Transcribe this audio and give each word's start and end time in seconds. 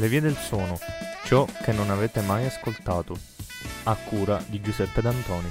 Le 0.00 0.06
vie 0.06 0.20
del 0.20 0.36
suono, 0.36 0.78
ciò 1.24 1.44
che 1.44 1.72
non 1.72 1.90
avete 1.90 2.20
mai 2.20 2.46
ascoltato, 2.46 3.18
a 3.82 3.96
cura 3.96 4.40
di 4.46 4.60
Giuseppe 4.60 5.02
D'Antoni. 5.02 5.50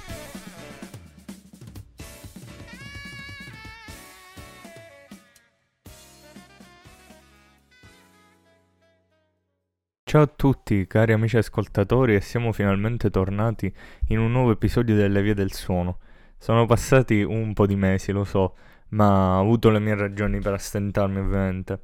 Ciao 10.04 10.22
a 10.22 10.28
tutti 10.28 10.88
cari 10.88 11.12
amici 11.12 11.36
ascoltatori 11.36 12.16
e 12.16 12.22
siamo 12.22 12.54
finalmente 12.54 13.10
tornati 13.10 13.70
in 14.08 14.20
un 14.20 14.32
nuovo 14.32 14.52
episodio 14.52 14.96
delle 14.96 15.22
vie 15.22 15.34
del 15.34 15.52
suono. 15.52 16.00
Sono 16.38 16.66
passati 16.66 17.22
un 17.22 17.52
po' 17.52 17.66
di 17.66 17.76
mesi, 17.76 18.14
lo 18.14 18.24
so, 18.24 18.56
ma 18.92 19.40
ho 19.40 19.42
avuto 19.42 19.70
le 19.70 19.80
mie 19.80 19.96
ragioni 19.96 20.40
per 20.40 20.54
astentarmi 20.54 21.20
ovviamente. 21.20 21.82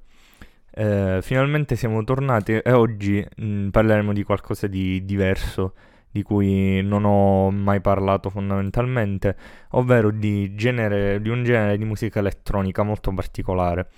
Eh, 0.76 1.20
finalmente 1.22 1.76
siamo 1.76 2.04
tornati 2.04 2.54
e 2.54 2.72
oggi 2.72 3.23
mh, 3.36 3.45
mm, 3.45 3.70
parleremo 3.70 4.12
di 4.12 4.23
qualcosa 4.23 4.66
di 4.66 5.05
diverso 5.05 5.76
di 6.09 6.23
cui 6.23 6.81
non 6.84 7.05
ho 7.05 7.52
mai 7.52 7.81
parlato 7.81 8.30
fondamentalmente, 8.30 9.36
ovvero 9.72 10.12
di, 10.12 10.54
genere, 10.55 11.20
di 11.22 11.30
un 11.30 11.44
genere 11.44 11.78
di 11.78 11.86
musica 11.86 12.20
elettronica 12.20 12.84
molto 12.84 13.12
particolare. 13.14 13.90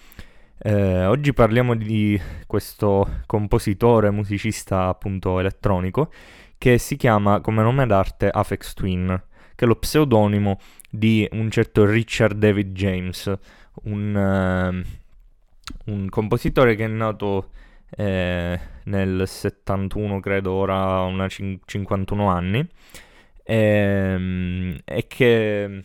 Eh, 0.57 1.05
oggi 1.05 1.33
parliamo 1.33 1.75
di 1.75 2.19
questo 2.47 3.21
compositore, 3.25 4.11
musicista 4.11 4.87
appunto 4.87 5.39
elettronico, 5.39 6.09
che 6.57 6.77
si 6.77 6.95
chiama 6.95 7.41
come 7.41 7.61
nome 7.63 7.85
d'arte 7.85 8.29
Afex 8.29 8.73
Twin, 8.73 9.23
che 9.53 9.65
è 9.65 9.67
lo 9.67 9.75
pseudonimo 9.75 10.59
di 10.89 11.27
un 11.33 11.51
certo 11.51 11.85
Richard 11.85 12.37
David 12.37 12.71
James, 12.73 13.33
un... 13.83 14.83
Uh, 14.83 15.03
un 15.85 16.09
compositore 16.09 16.75
che 16.75 16.85
è 16.85 16.87
nato 16.87 17.49
eh, 17.97 18.59
nel 18.83 19.27
71, 19.27 20.19
credo, 20.19 20.51
ora 20.53 21.01
una 21.01 21.27
cin- 21.27 21.59
51 21.65 22.29
anni, 22.29 22.67
ehm, 23.43 24.79
e 24.83 25.07
che 25.07 25.83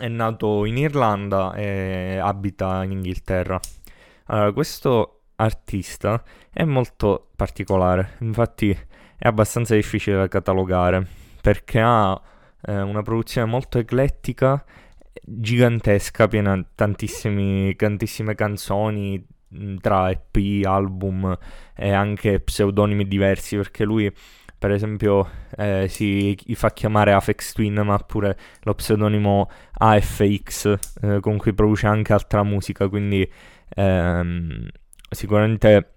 è 0.00 0.08
nato 0.08 0.64
in 0.64 0.76
Irlanda 0.78 1.54
e 1.54 2.18
abita 2.20 2.82
in 2.84 2.92
Inghilterra. 2.92 3.60
Allora, 4.26 4.52
questo 4.52 5.20
artista 5.36 6.22
è 6.52 6.64
molto 6.64 7.30
particolare, 7.36 8.16
infatti 8.20 8.70
è 8.70 9.26
abbastanza 9.28 9.74
difficile 9.74 10.16
da 10.16 10.28
catalogare 10.28 11.06
perché 11.40 11.80
ha 11.80 12.20
eh, 12.62 12.80
una 12.80 13.02
produzione 13.02 13.46
molto 13.50 13.78
eclettica 13.78 14.64
gigantesca, 15.22 16.28
piena 16.28 16.56
di 16.56 16.66
tantissime 17.76 18.34
canzoni 18.34 19.24
mm, 19.56 19.76
tra 19.78 20.10
EP, 20.10 20.64
album 20.64 21.36
e 21.76 21.90
anche 21.90 22.40
pseudonimi 22.40 23.06
diversi, 23.06 23.56
perché 23.56 23.84
lui 23.84 24.12
per 24.56 24.70
esempio 24.72 25.28
eh, 25.56 25.86
si 25.88 26.36
fa 26.54 26.70
chiamare 26.70 27.12
Afex 27.12 27.52
Twin, 27.52 27.82
ma 27.84 27.98
pure 27.98 28.36
lo 28.62 28.74
pseudonimo 28.74 29.50
AFX 29.72 30.74
eh, 31.02 31.20
con 31.20 31.36
cui 31.36 31.52
produce 31.52 31.86
anche 31.86 32.12
altra 32.14 32.42
musica, 32.42 32.88
quindi 32.88 33.30
ehm, 33.74 34.66
sicuramente 35.10 35.90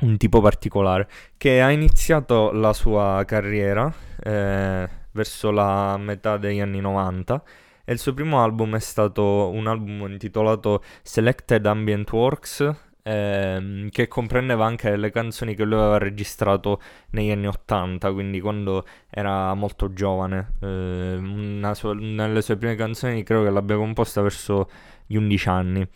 un 0.00 0.16
tipo 0.16 0.40
particolare 0.40 1.08
che 1.36 1.60
ha 1.60 1.70
iniziato 1.70 2.52
la 2.52 2.72
sua 2.72 3.24
carriera 3.26 3.92
eh, 4.22 4.88
verso 5.10 5.50
la 5.50 5.96
metà 5.96 6.36
degli 6.36 6.60
anni 6.60 6.80
90 6.80 7.42
e 7.88 7.92
il 7.94 7.98
suo 7.98 8.12
primo 8.12 8.42
album 8.42 8.76
è 8.76 8.80
stato 8.80 9.48
un 9.48 9.66
album 9.66 10.10
intitolato 10.10 10.82
Selected 11.00 11.64
Ambient 11.64 12.12
Works, 12.12 12.70
ehm, 13.02 13.88
che 13.88 14.08
comprendeva 14.08 14.66
anche 14.66 14.94
le 14.94 15.10
canzoni 15.10 15.54
che 15.54 15.64
lui 15.64 15.78
aveva 15.78 15.96
registrato 15.96 16.82
negli 17.12 17.30
anni 17.30 17.46
80, 17.46 18.12
quindi 18.12 18.40
quando 18.40 18.84
era 19.08 19.54
molto 19.54 19.94
giovane. 19.94 20.52
Eh, 20.60 21.70
sua, 21.72 21.94
nelle 21.94 22.42
sue 22.42 22.58
prime 22.58 22.74
canzoni 22.74 23.22
credo 23.22 23.44
che 23.44 23.50
l'abbia 23.50 23.76
composta 23.76 24.20
verso 24.20 24.68
gli 25.06 25.16
11 25.16 25.48
anni. 25.48 25.88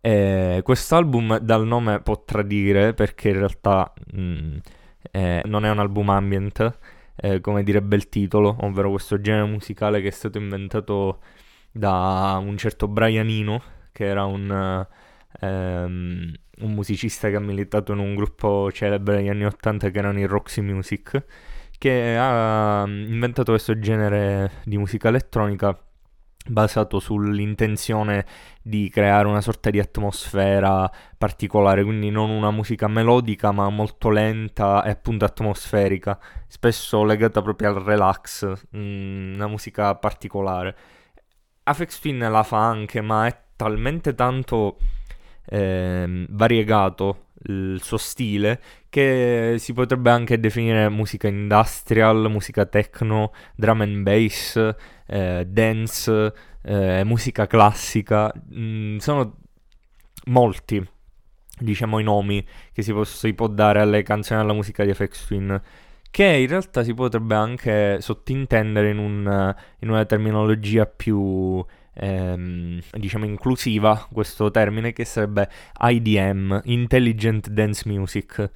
Eh, 0.00 0.62
quest'album 0.64 1.38
dal 1.38 1.64
nome 1.64 2.00
può 2.00 2.24
tradire 2.24 2.92
perché 2.92 3.28
in 3.28 3.38
realtà 3.38 3.92
mh, 4.14 4.20
mm, 4.20 4.56
eh, 5.12 5.42
non 5.44 5.64
è 5.64 5.70
un 5.70 5.78
album 5.78 6.08
ambient 6.10 6.78
eh, 7.22 7.40
come 7.40 7.62
direbbe 7.62 7.96
il 7.96 8.08
titolo, 8.08 8.56
ovvero 8.60 8.90
questo 8.90 9.20
genere 9.20 9.46
musicale 9.46 10.00
che 10.00 10.08
è 10.08 10.12
stato 10.12 10.38
inventato 10.38 11.20
da 11.70 12.40
un 12.42 12.56
certo 12.56 12.88
Brian 12.88 13.28
Eno, 13.28 13.62
che 13.92 14.06
era 14.06 14.24
un, 14.24 14.86
ehm, 15.40 16.32
un 16.60 16.72
musicista 16.72 17.28
che 17.28 17.36
ha 17.36 17.40
militato 17.40 17.92
in 17.92 17.98
un 17.98 18.14
gruppo 18.14 18.70
celebre 18.72 19.16
negli 19.16 19.28
anni 19.28 19.44
80 19.44 19.90
che 19.90 19.98
erano 19.98 20.18
i 20.18 20.26
Roxy 20.26 20.62
Music, 20.62 21.24
che 21.78 22.16
ha 22.18 22.84
inventato 22.86 23.52
questo 23.52 23.78
genere 23.78 24.50
di 24.64 24.78
musica 24.78 25.08
elettronica 25.08 25.78
basato 26.48 26.98
sull'intenzione 26.98 28.24
di 28.62 28.88
creare 28.88 29.28
una 29.28 29.40
sorta 29.40 29.70
di 29.70 29.78
atmosfera 29.78 30.90
particolare, 31.16 31.84
quindi 31.84 32.10
non 32.10 32.30
una 32.30 32.50
musica 32.50 32.88
melodica 32.88 33.52
ma 33.52 33.68
molto 33.68 34.10
lenta 34.10 34.82
e 34.84 34.90
appunto 34.90 35.24
atmosferica, 35.24 36.18
spesso 36.46 37.04
legata 37.04 37.42
proprio 37.42 37.68
al 37.70 37.82
relax, 37.82 38.50
mm, 38.76 39.34
una 39.34 39.46
musica 39.46 39.94
particolare. 39.94 40.76
Afex 41.64 42.00
Twin 42.00 42.18
la 42.18 42.42
fa 42.42 42.66
anche, 42.66 43.00
ma 43.00 43.26
è 43.26 43.36
talmente 43.56 44.14
tanto 44.14 44.78
eh, 45.46 46.26
variegato 46.30 47.26
il 47.44 47.80
suo 47.82 47.96
stile 47.96 48.60
che 48.88 49.56
si 49.58 49.72
potrebbe 49.72 50.10
anche 50.10 50.38
definire 50.38 50.88
musica 50.88 51.28
industrial, 51.28 52.30
musica 52.30 52.66
techno, 52.66 53.32
drum 53.54 53.80
and 53.80 54.02
bass, 54.02 54.74
eh, 55.06 55.46
dance, 55.46 56.34
eh, 56.62 57.04
musica 57.04 57.46
classica. 57.46 58.32
Mm, 58.54 58.98
sono 58.98 59.36
molti, 60.26 60.84
diciamo, 61.58 61.98
i 61.98 62.02
nomi 62.02 62.46
che 62.72 62.82
si, 62.82 62.92
posso, 62.92 63.16
si 63.16 63.32
può 63.34 63.46
dare 63.46 63.80
alle 63.80 64.02
canzoni 64.02 64.40
alla 64.40 64.52
musica 64.52 64.84
di 64.84 64.92
FX 64.92 65.26
Twin 65.26 65.62
che 66.10 66.24
in 66.24 66.48
realtà 66.48 66.82
si 66.82 66.92
potrebbe 66.92 67.36
anche 67.36 68.00
sottintendere 68.00 68.90
in, 68.90 68.98
un, 68.98 69.54
in 69.78 69.88
una 69.88 70.04
terminologia 70.04 70.84
più 70.84 71.64
ehm, 72.00 72.80
diciamo 72.92 73.24
inclusiva 73.24 74.08
questo 74.10 74.50
termine 74.50 74.92
che 74.92 75.04
sarebbe 75.04 75.48
IDM, 75.78 76.62
Intelligent 76.64 77.48
Dance 77.48 77.88
Music 77.88 78.50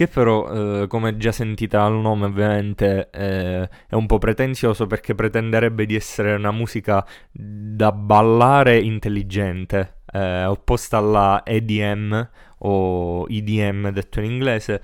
che 0.00 0.06
però, 0.08 0.82
eh, 0.82 0.86
come 0.86 1.18
già 1.18 1.30
sentite 1.30 1.76
dal 1.76 1.92
nome, 1.92 2.24
ovviamente 2.24 3.10
eh, 3.10 3.68
è 3.86 3.94
un 3.94 4.06
po' 4.06 4.16
pretenzioso 4.16 4.86
perché 4.86 5.14
pretenderebbe 5.14 5.84
di 5.84 5.94
essere 5.94 6.32
una 6.34 6.52
musica 6.52 7.04
da 7.30 7.92
ballare 7.92 8.80
intelligente, 8.80 9.96
eh, 10.10 10.44
opposta 10.46 10.96
alla 10.96 11.42
EDM 11.44 12.30
o 12.60 13.26
EDM 13.28 13.90
detto 13.90 14.20
in 14.20 14.30
inglese, 14.30 14.82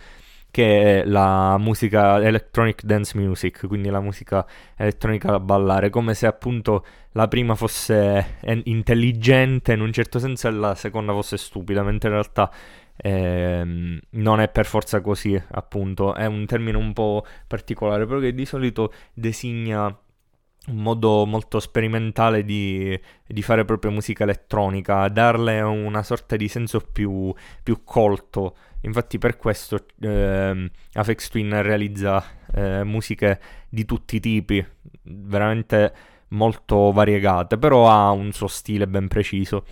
che 0.57 1.03
è 1.03 1.05
la 1.05 1.59
musica 1.59 2.19
electronic 2.23 2.83
dance 2.83 3.19
music, 3.19 3.67
quindi 3.67 3.91
la 3.91 4.01
musica 4.01 4.47
elettronica 4.75 5.31
da 5.31 5.39
ballare, 5.39 5.91
come 5.91 6.15
se 6.15 6.27
appunto 6.27 6.83
la 7.13 7.29
prima 7.29 7.55
fosse 7.55 8.39
intelligente 8.65 9.75
in 9.75 9.83
un 9.83 9.93
certo 9.93 10.19
senso 10.19 10.49
e 10.49 10.53
la 10.53 10.75
seconda 10.75 11.13
fosse 11.13 11.37
stupida, 11.37 11.83
mentre 11.83 12.09
in 12.09 12.15
realtà 12.15 12.51
eh, 12.97 14.01
non 14.09 14.41
è 14.41 14.49
per 14.49 14.65
forza 14.65 15.03
così, 15.03 15.39
appunto, 15.51 16.15
è 16.15 16.25
un 16.25 16.47
termine 16.47 16.79
un 16.79 16.95
po' 16.95 17.27
particolare, 17.47 18.07
però 18.07 18.19
che 18.19 18.33
di 18.33 18.47
solito 18.47 18.95
designa 19.13 19.95
un 20.67 20.77
modo 20.77 21.25
molto 21.27 21.61
sperimentale 21.61 22.45
di, 22.45 22.99
di, 23.27 23.43
fare 23.43 23.65
proprio 23.65 23.91
musica 23.91 24.25
elettronica, 24.25 25.09
darle 25.09 25.61
una 25.61 26.03
sorta 26.03 26.37
di 26.37 26.49
senso 26.49 26.81
più, 26.81 27.33
più 27.63 27.83
colto 27.85 28.57
Infatti 28.87 29.19
per 29.19 29.37
questo 29.37 29.85
eh, 30.01 30.71
Afex 30.93 31.29
Twin 31.29 31.61
realizza 31.63 32.25
eh, 32.55 32.85
musiche 32.85 33.41
di 33.69 33.85
tutti 33.85 34.17
i 34.17 34.21
tipi, 34.21 34.65
veramente 35.03 35.93
molto 36.29 36.93
variegate, 36.93 37.59
però 37.59 37.91
ha 37.91 38.11
un 38.13 38.33
suo 38.33 38.47
stile 38.47 38.87
ben 38.87 39.09
preciso. 39.09 39.65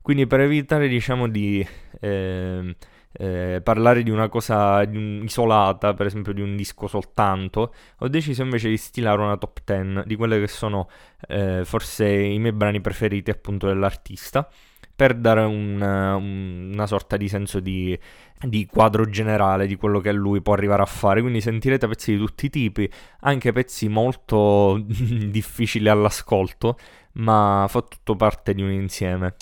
Quindi 0.00 0.26
per 0.26 0.40
evitare 0.40 0.88
diciamo 0.88 1.28
di 1.28 1.66
eh, 2.00 2.76
eh, 3.18 3.60
parlare 3.62 4.02
di 4.02 4.10
una 4.10 4.28
cosa 4.28 4.84
di 4.84 4.96
un, 4.96 5.20
isolata, 5.24 5.94
per 5.94 6.06
esempio 6.06 6.32
di 6.32 6.42
un 6.42 6.56
disco 6.56 6.86
soltanto, 6.86 7.72
ho 7.98 8.08
deciso 8.08 8.42
invece 8.42 8.68
di 8.68 8.76
stilare 8.76 9.20
una 9.22 9.36
top 9.36 9.60
10 9.64 10.06
di 10.06 10.16
quelle 10.16 10.38
che 10.40 10.48
sono 10.48 10.88
eh, 11.28 11.62
forse 11.64 12.08
i 12.08 12.38
miei 12.38 12.52
brani 12.52 12.80
preferiti 12.80 13.30
appunto 13.30 13.66
dell'artista 13.66 14.48
per 14.96 15.14
dare 15.14 15.42
un, 15.42 15.78
un, 15.80 16.70
una 16.72 16.86
sorta 16.86 17.18
di 17.18 17.28
senso 17.28 17.60
di, 17.60 17.96
di, 18.40 18.64
quadro 18.64 19.04
generale 19.10 19.66
di 19.66 19.76
quello 19.76 20.00
che 20.00 20.10
lui 20.10 20.40
può 20.40 20.54
arrivare 20.54 20.80
a 20.80 20.86
fare. 20.86 21.20
Quindi 21.20 21.42
sentirete 21.42 21.86
pezzi 21.86 22.12
di 22.12 22.18
tutti 22.18 22.46
i 22.46 22.50
tipi, 22.50 22.90
anche 23.20 23.52
pezzi 23.52 23.88
molto 23.88 24.82
difficili 24.88 25.90
all'ascolto, 25.90 26.78
ma 27.12 27.66
fa 27.68 27.82
tutto 27.82 28.16
parte 28.16 28.54
di 28.54 28.62
un 28.62 28.70
insieme. 28.70 29.34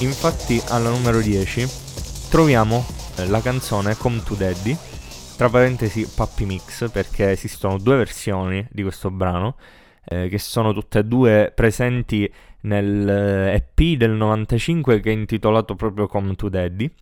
Infatti 0.00 0.62
alla 0.68 0.90
numero 0.90 1.20
10 1.20 1.66
troviamo 2.28 2.84
eh, 3.16 3.26
la 3.28 3.40
canzone 3.40 3.96
Come 3.96 4.22
to 4.22 4.34
Daddy, 4.34 4.76
tra 5.38 5.48
parentesi 5.48 6.06
Puppy 6.14 6.44
Mix, 6.44 6.90
perché 6.90 7.30
esistono 7.30 7.78
due 7.78 7.96
versioni 7.96 8.66
di 8.70 8.82
questo 8.82 9.10
brano, 9.10 9.56
eh, 10.04 10.28
che 10.28 10.38
sono 10.38 10.74
tutte 10.74 10.98
e 10.98 11.04
due 11.04 11.50
presenti 11.54 12.30
nel 12.62 13.08
EP 13.08 13.78
eh, 13.78 13.96
del 13.96 14.10
95 14.10 15.00
che 15.00 15.10
è 15.10 15.14
intitolato 15.14 15.74
proprio 15.74 16.06
Come 16.06 16.34
to 16.34 16.50
Daddy 16.50 16.92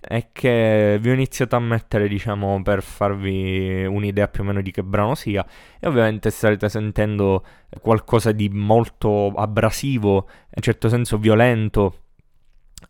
e 0.00 0.28
che 0.30 0.96
vi 1.00 1.10
ho 1.10 1.12
iniziato 1.12 1.56
a 1.56 1.60
mettere, 1.60 2.06
diciamo, 2.06 2.62
per 2.62 2.84
farvi 2.84 3.84
un'idea 3.84 4.28
più 4.28 4.44
o 4.44 4.46
meno 4.46 4.62
di 4.62 4.70
che 4.70 4.84
brano 4.84 5.16
sia. 5.16 5.44
E 5.80 5.88
ovviamente 5.88 6.30
starete 6.30 6.68
sentendo 6.68 7.44
qualcosa 7.80 8.30
di 8.30 8.48
molto 8.48 9.32
abrasivo, 9.34 10.28
in 10.54 10.62
certo 10.62 10.88
senso 10.88 11.18
violento, 11.18 12.02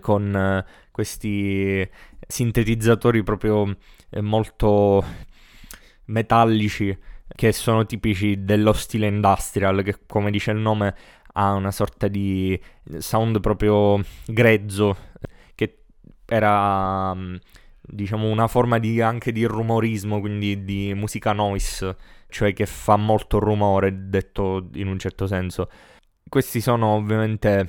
con 0.00 0.34
eh, 0.34 0.64
questi 0.90 1.88
sintetizzatori 2.26 3.22
proprio 3.22 3.76
eh, 4.10 4.20
molto 4.20 5.04
metallici 6.06 6.96
che 7.34 7.52
sono 7.52 7.86
tipici 7.86 8.44
dello 8.44 8.72
stile 8.72 9.06
industrial, 9.06 9.82
che 9.82 9.96
come 10.06 10.30
dice 10.30 10.50
il 10.50 10.58
nome 10.58 10.94
ha 11.32 11.52
una 11.52 11.70
sorta 11.70 12.08
di 12.08 12.60
sound 12.98 13.40
proprio 13.40 14.02
grezzo 14.26 14.96
era 16.28 17.14
mm, 17.14 17.36
diciamo 17.80 18.28
una 18.28 18.48
forma 18.48 18.78
di, 18.78 19.00
anche 19.00 19.32
di 19.32 19.44
rumorismo, 19.44 20.20
quindi 20.20 20.64
di 20.64 20.92
musica 20.94 21.32
noise, 21.32 21.96
cioè 22.28 22.52
che 22.52 22.66
fa 22.66 22.96
molto 22.96 23.38
rumore, 23.38 24.08
detto 24.08 24.68
in 24.74 24.88
un 24.88 24.98
certo 24.98 25.26
senso. 25.26 25.70
Questi 26.28 26.60
sono 26.60 26.88
ovviamente 26.88 27.68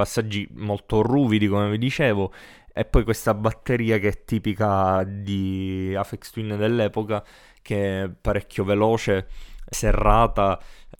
passaggi 0.00 0.48
molto 0.52 1.02
ruvidi, 1.02 1.46
come 1.46 1.70
vi 1.70 1.78
dicevo, 1.78 2.32
e 2.72 2.84
poi 2.84 3.04
questa 3.04 3.34
batteria 3.34 3.98
che 3.98 4.08
è 4.08 4.24
tipica 4.24 5.04
di 5.04 5.94
Afex 5.96 6.30
Twin 6.30 6.56
dell'epoca, 6.56 7.22
che 7.60 8.04
è 8.04 8.08
parecchio 8.08 8.64
veloce, 8.64 9.28
serrata, 9.68 10.58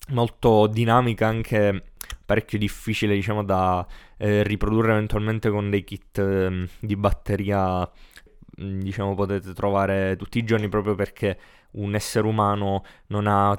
molto 0.08 0.66
dinamica 0.66 1.26
anche 1.26 1.84
parecchio 2.24 2.58
difficile 2.58 3.14
diciamo 3.14 3.44
da 3.44 3.86
eh, 4.16 4.42
riprodurre 4.42 4.92
eventualmente 4.92 5.50
con 5.50 5.70
dei 5.70 5.84
kit 5.84 6.18
eh, 6.18 6.68
di 6.80 6.96
batteria 6.96 7.88
mm, 8.60 8.80
diciamo 8.80 9.14
potete 9.14 9.52
trovare 9.52 10.16
tutti 10.16 10.38
i 10.38 10.44
giorni 10.44 10.68
proprio 10.68 10.94
perché 10.94 11.38
un 11.72 11.94
essere 11.94 12.26
umano 12.26 12.84
non 13.08 13.26
ha 13.26 13.58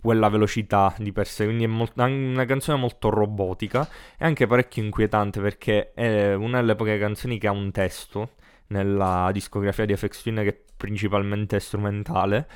quella 0.00 0.28
velocità 0.28 0.94
di 0.98 1.12
per 1.12 1.26
sé, 1.26 1.44
quindi 1.44 1.64
è 1.64 1.66
molt- 1.66 1.96
una 1.96 2.44
canzone 2.44 2.78
molto 2.78 3.10
robotica 3.10 3.88
e 4.18 4.24
anche 4.24 4.46
parecchio 4.46 4.82
inquietante 4.82 5.40
perché 5.40 5.92
è 5.92 6.34
una 6.34 6.60
delle 6.60 6.74
poche 6.74 6.98
canzoni 6.98 7.38
che 7.38 7.46
ha 7.46 7.52
un 7.52 7.70
testo 7.70 8.30
nella 8.68 9.30
discografia 9.32 9.84
di 9.86 9.96
FX 9.96 10.22
Twin 10.22 10.36
che 10.36 10.48
è 10.48 10.56
principalmente 10.76 11.58
strumentale 11.60 12.46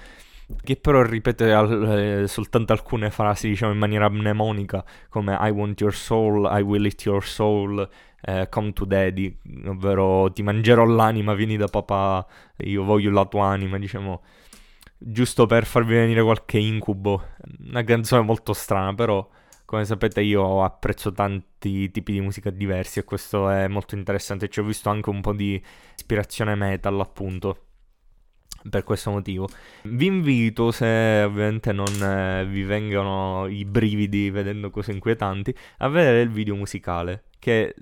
che 0.62 0.76
però 0.76 1.02
ripete 1.02 1.52
al, 1.52 2.22
eh, 2.22 2.28
soltanto 2.28 2.72
alcune 2.72 3.10
frasi, 3.10 3.48
diciamo 3.48 3.72
in 3.72 3.78
maniera 3.78 4.08
mnemonica, 4.08 4.84
come 5.08 5.36
I 5.40 5.50
want 5.50 5.80
your 5.80 5.94
soul, 5.94 6.48
I 6.50 6.60
will 6.60 6.84
eat 6.84 7.04
your 7.04 7.24
soul, 7.24 7.88
eh, 8.20 8.48
come 8.50 8.72
to 8.72 8.84
daddy, 8.84 9.36
ovvero 9.66 10.30
ti 10.32 10.42
mangerò 10.42 10.84
l'anima, 10.84 11.34
vieni 11.34 11.56
da 11.56 11.66
papà, 11.66 12.26
io 12.58 12.84
voglio 12.84 13.10
la 13.10 13.24
tua 13.24 13.46
anima, 13.46 13.78
diciamo, 13.78 14.22
giusto 15.04 15.46
per 15.46 15.66
farvi 15.66 15.94
venire 15.94 16.22
qualche 16.22 16.58
incubo. 16.58 17.22
Una 17.66 17.82
canzone 17.84 18.22
molto 18.22 18.52
strana, 18.52 18.94
però 18.94 19.28
come 19.64 19.84
sapete 19.84 20.20
io 20.20 20.62
apprezzo 20.62 21.12
tanti 21.12 21.90
tipi 21.90 22.12
di 22.12 22.20
musica 22.20 22.50
diversi 22.50 22.98
e 22.98 23.04
questo 23.04 23.48
è 23.48 23.68
molto 23.68 23.94
interessante, 23.94 24.48
ci 24.48 24.60
ho 24.60 24.64
visto 24.64 24.90
anche 24.90 25.08
un 25.08 25.20
po' 25.22 25.32
di 25.32 25.60
ispirazione 25.96 26.54
metal 26.54 27.00
appunto 27.00 27.66
per 28.68 28.84
questo 28.84 29.10
motivo. 29.10 29.48
Vi 29.84 30.06
invito, 30.06 30.70
se 30.72 31.22
ovviamente 31.24 31.72
non 31.72 32.02
eh, 32.02 32.44
vi 32.46 32.62
vengono 32.64 33.46
i 33.46 33.64
brividi 33.64 34.30
vedendo 34.30 34.70
cose 34.70 34.92
inquietanti, 34.92 35.54
a 35.78 35.88
vedere 35.88 36.20
il 36.20 36.30
video 36.30 36.54
musicale 36.54 37.24
che 37.38 37.74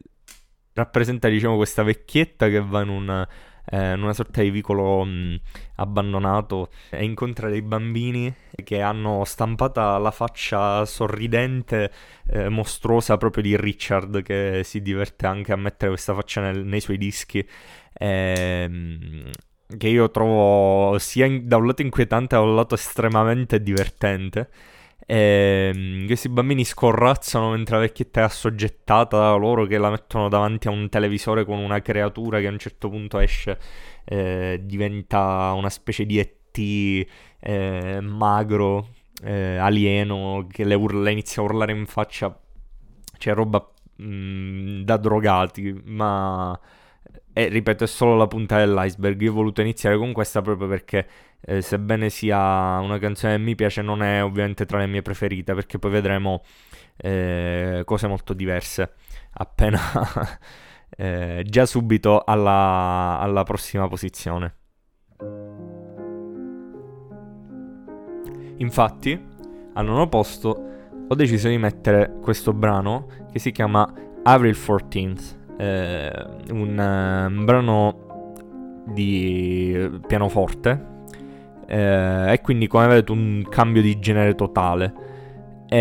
rappresenta 0.72 1.28
diciamo 1.28 1.56
questa 1.56 1.82
vecchietta 1.82 2.48
che 2.48 2.60
va 2.60 2.82
in 2.82 2.88
una, 2.88 3.28
eh, 3.66 3.92
in 3.92 4.02
una 4.02 4.12
sorta 4.12 4.42
di 4.42 4.50
vicolo 4.50 5.04
mh, 5.04 5.40
abbandonato 5.76 6.70
e 6.90 7.04
incontra 7.04 7.48
dei 7.48 7.62
bambini 7.62 8.32
che 8.64 8.80
hanno 8.80 9.24
stampata 9.24 9.98
la 9.98 10.10
faccia 10.10 10.84
sorridente, 10.84 11.90
eh, 12.28 12.48
mostruosa 12.48 13.16
proprio 13.16 13.42
di 13.42 13.56
Richard 13.56 14.22
che 14.22 14.62
si 14.64 14.82
diverte 14.82 15.26
anche 15.26 15.52
a 15.52 15.56
mettere 15.56 15.90
questa 15.90 16.14
faccia 16.14 16.40
nel, 16.40 16.64
nei 16.64 16.80
suoi 16.80 16.98
dischi. 16.98 17.46
E, 17.92 19.30
che 19.76 19.88
io 19.88 20.10
trovo 20.10 20.98
sia 20.98 21.26
in, 21.26 21.46
da 21.46 21.56
un 21.56 21.66
lato 21.66 21.82
inquietante 21.82 22.34
da 22.34 22.42
un 22.42 22.54
lato 22.54 22.74
estremamente 22.74 23.62
divertente. 23.62 24.48
E, 25.10 25.72
ehm, 25.74 26.06
questi 26.06 26.28
bambini 26.28 26.64
scorrazzano 26.64 27.50
mentre 27.50 27.74
la 27.74 27.80
vecchietta 27.82 28.20
è 28.20 28.22
assoggettata 28.22 29.18
da 29.18 29.34
loro 29.34 29.66
che 29.66 29.76
la 29.76 29.90
mettono 29.90 30.28
davanti 30.28 30.68
a 30.68 30.70
un 30.70 30.88
televisore 30.88 31.44
con 31.44 31.58
una 31.58 31.80
creatura 31.80 32.38
che 32.38 32.46
a 32.46 32.50
un 32.50 32.58
certo 32.58 32.88
punto 32.88 33.18
esce, 33.18 33.58
eh, 34.04 34.60
diventa 34.62 35.52
una 35.56 35.68
specie 35.68 36.06
di 36.06 36.18
ET 36.18 37.08
eh, 37.40 38.00
magro, 38.00 38.90
eh, 39.24 39.56
alieno, 39.56 40.46
che 40.48 40.64
le, 40.64 40.74
urla, 40.74 41.10
inizia 41.10 41.42
a 41.42 41.44
urlare 41.44 41.72
in 41.72 41.86
faccia. 41.86 42.38
C'è 43.18 43.34
roba 43.34 43.68
mh, 43.96 44.04
mm, 44.04 44.82
da 44.82 44.96
drogati, 44.96 45.82
ma 45.86 46.58
e 47.32 47.48
ripeto, 47.48 47.84
è 47.84 47.86
solo 47.86 48.16
la 48.16 48.26
punta 48.26 48.58
dell'iceberg. 48.58 49.20
Io 49.22 49.30
ho 49.30 49.34
voluto 49.34 49.60
iniziare 49.60 49.96
con 49.96 50.12
questa 50.12 50.42
proprio 50.42 50.68
perché, 50.68 51.06
eh, 51.40 51.62
sebbene 51.62 52.10
sia 52.10 52.78
una 52.80 52.98
canzone 52.98 53.36
che 53.36 53.42
mi 53.42 53.54
piace, 53.54 53.82
non 53.82 54.02
è 54.02 54.22
ovviamente 54.22 54.66
tra 54.66 54.78
le 54.78 54.86
mie 54.86 55.02
preferite. 55.02 55.54
Perché 55.54 55.78
poi 55.78 55.90
vedremo 55.90 56.42
eh, 56.96 57.82
cose 57.84 58.06
molto 58.06 58.32
diverse 58.34 58.92
appena 59.32 59.80
eh, 60.96 61.44
già 61.46 61.66
subito 61.66 62.22
alla, 62.24 63.18
alla 63.20 63.42
prossima 63.42 63.88
posizione. 63.88 64.54
Infatti, 68.58 69.26
al 69.74 69.84
nono 69.84 70.08
posto 70.08 70.64
ho 71.08 71.14
deciso 71.14 71.48
di 71.48 71.58
mettere 71.58 72.18
questo 72.20 72.52
brano 72.52 73.06
che 73.32 73.38
si 73.38 73.50
chiama 73.50 73.90
Avril 74.22 74.54
14th 74.54 75.38
eh, 75.60 76.10
un, 76.50 76.78
un, 76.78 77.44
brano 77.44 78.34
di 78.86 80.00
pianoforte 80.06 80.89
eh, 81.70 82.32
e 82.32 82.40
quindi 82.40 82.66
come 82.66 82.88
vedete 82.88 83.12
un 83.12 83.46
cambio 83.48 83.80
di 83.80 84.00
genere 84.00 84.34
totale. 84.34 84.92
E, 85.68 85.78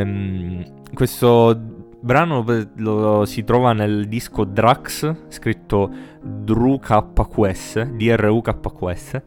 ehm, 0.00 0.64
questo 0.94 1.54
brano 2.00 2.42
lo, 2.76 3.26
si 3.26 3.44
trova 3.44 3.74
nel 3.74 4.08
disco 4.08 4.44
Drax, 4.44 5.14
scritto 5.28 5.92
DRUKQS, 6.22 7.82
DRUKQS, 7.82 9.22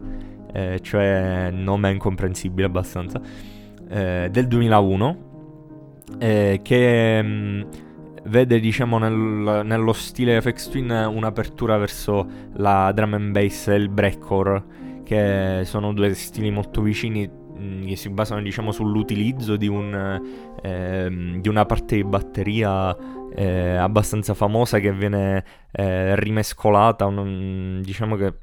eh, 0.52 0.80
cioè 0.82 1.52
nome 1.52 1.92
incomprensibile 1.92 2.66
abbastanza, 2.66 3.22
eh, 3.88 4.30
del 4.32 4.48
2001, 4.48 5.18
eh, 6.18 6.60
che... 6.64 7.22
Mh, 7.22 7.28
mm, 7.28 7.62
vede 8.22 8.60
diciamo 8.60 8.98
nel, 8.98 9.66
nello 9.66 9.94
stile 9.94 10.42
FX 10.42 10.70
Twin 10.70 10.90
un'apertura 10.92 11.78
verso 11.78 12.28
la 12.56 12.92
drum 12.92 13.14
and 13.14 13.32
bass 13.32 13.70
e 13.70 13.76
il 13.76 13.88
breakcore 13.88 14.62
che 15.10 15.62
sono 15.66 15.92
due 15.92 16.14
stili 16.14 16.52
molto 16.52 16.82
vicini 16.82 17.28
mm, 17.28 17.88
che 17.88 17.96
si 17.96 18.10
basano 18.10 18.44
diciamo 18.44 18.72
sull'utilizzo 18.72 19.56
di, 19.56 19.68
un, 19.68 20.22
eh, 20.62 21.40
di 21.40 21.50
una 21.50 21.66
parte 21.66 21.96
di 21.96 22.04
batteria 22.04 22.96
eh, 23.34 23.76
abbastanza 23.76 24.36
famosa 24.36 24.78
che 24.78 24.94
viene 24.94 25.44
eh, 25.72 26.16
rimescolata 26.16 27.08
un, 27.08 27.82
diciamo 27.82 28.16
che 28.18 28.36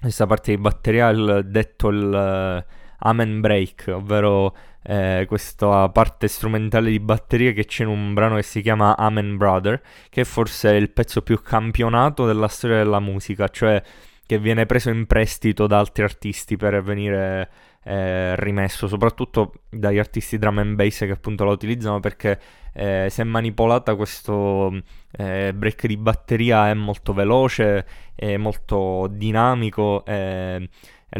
questa 0.00 0.26
parte 0.26 0.54
di 0.54 0.58
batteria 0.58 1.10
è 1.10 1.42
detto 1.42 1.88
il 1.88 2.64
Amen 2.98 3.40
Break 3.40 3.90
ovvero 3.92 4.54
eh, 4.80 5.24
questa 5.26 5.88
parte 5.88 6.28
strumentale 6.28 6.88
di 6.88 7.00
batteria 7.00 7.50
che 7.50 7.64
c'è 7.64 7.82
in 7.82 7.88
un 7.88 8.14
brano 8.14 8.36
che 8.36 8.42
si 8.42 8.60
chiama 8.60 8.96
Amen 8.96 9.36
Brother, 9.36 9.82
che 10.08 10.20
è 10.20 10.24
forse 10.24 10.70
il 10.74 10.90
pezzo 10.90 11.22
più 11.22 11.40
campionato 11.40 12.26
della 12.26 12.48
storia 12.48 12.76
della 12.76 13.00
musica, 13.00 13.48
cioè 13.48 13.82
che 14.26 14.38
viene 14.38 14.66
preso 14.66 14.90
in 14.90 15.06
prestito 15.06 15.66
da 15.66 15.78
altri 15.78 16.02
artisti 16.02 16.56
per 16.56 16.82
venire 16.82 17.50
eh, 17.84 18.34
rimesso, 18.36 18.88
soprattutto 18.88 19.52
dagli 19.68 19.98
artisti 19.98 20.38
drum 20.38 20.58
and 20.58 20.74
bass 20.74 21.00
che 21.00 21.10
appunto 21.10 21.44
la 21.44 21.50
utilizzano 21.50 22.00
perché 22.00 22.40
eh, 22.72 23.08
se 23.10 23.24
manipolata 23.24 23.94
questo 23.94 24.72
eh, 25.12 25.52
break 25.54 25.86
di 25.86 25.96
batteria 25.96 26.70
è 26.70 26.74
molto 26.74 27.12
veloce, 27.12 27.86
è 28.14 28.36
molto 28.36 29.08
dinamico 29.10 30.04
e 30.06 30.68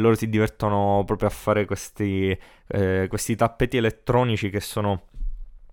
loro 0.01 0.15
si 0.17 0.29
divertono 0.29 1.03
proprio 1.07 1.29
a 1.29 1.31
fare 1.31 1.67
questi, 1.67 2.37
eh, 2.67 3.07
questi 3.09 3.37
tappeti 3.37 3.77
elettronici 3.77 4.51
che 4.51 4.61
sono 4.61 5.09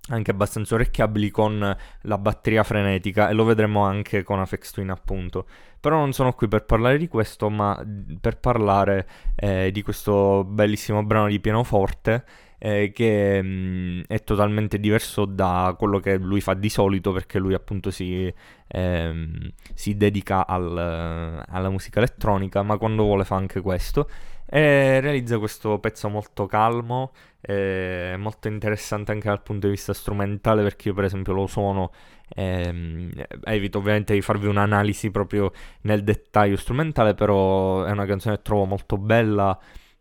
anche 0.10 0.32
abbastanza 0.32 0.76
orecchiabili 0.76 1.30
con 1.30 1.78
la 2.02 2.18
batteria 2.18 2.64
frenetica 2.64 3.30
e 3.30 3.34
lo 3.34 3.44
vedremo 3.44 3.84
anche 3.84 4.24
con 4.24 4.40
Afex 4.40 4.72
Twin 4.72 4.90
appunto. 4.90 5.46
Però 5.80 5.98
non 5.98 6.14
sono 6.14 6.34
qui 6.34 6.48
per 6.48 6.66
parlare 6.66 6.98
di 6.98 7.08
questo, 7.08 7.50
ma 7.50 7.84
per 8.20 8.38
parlare 8.38 9.08
eh, 9.36 9.72
di 9.72 9.82
questo 9.82 10.44
bellissimo 10.44 11.04
brano 11.04 11.28
di 11.28 11.40
pianoforte 11.40 12.24
eh, 12.64 12.92
che 12.94 13.42
mh, 13.42 13.48
mm, 13.48 14.02
è 14.08 14.24
totalmente 14.24 14.80
diverso 14.80 15.26
da 15.26 15.76
quello 15.78 16.00
che 16.00 16.18
lui 16.18 16.42
fa 16.42 16.54
di 16.54 16.70
solito 16.70 17.12
perché 17.12 17.40
lui 17.40 17.56
appunto 17.56 17.90
si, 17.90 18.32
ehm, 18.68 19.52
si 19.74 19.98
dedica 19.98 20.46
al, 20.46 21.44
alla 21.48 21.70
musica 21.72 21.98
elettronica, 22.00 22.62
ma 22.62 22.78
quando 22.78 23.04
vuole 23.04 23.26
fa 23.26 23.36
anche 23.36 23.62
questo 23.62 24.08
e 24.54 25.00
realizza 25.00 25.38
questo 25.40 25.80
pezzo 25.80 26.10
molto 26.10 26.46
calmo, 26.46 27.14
eh, 27.40 28.16
molto 28.18 28.50
interessante 28.50 29.14
anche 29.14 29.30
dal 29.30 29.42
punto 29.42 29.68
di 29.68 29.74
vista 29.74 29.94
strumentale 29.94 30.62
perché 30.62 30.90
io 30.90 30.94
per 30.94 31.06
esempio 31.06 31.32
lo 31.32 31.48
suono 31.48 31.92
ehm, 32.36 33.12
evito 33.46 33.78
ovviamente 33.78 34.14
di 34.14 34.22
farvi 34.22 34.48
un'analisi 34.48 35.10
proprio 35.10 35.54
nel 35.84 36.04
dettaglio 36.04 36.58
strumentale 36.58 37.14
però 37.14 37.84
è 37.86 37.92
una 37.92 38.06
canzone 38.06 38.36
che 38.36 38.42
trovo 38.42 38.66
molto 38.66 38.98
bella 38.98 39.58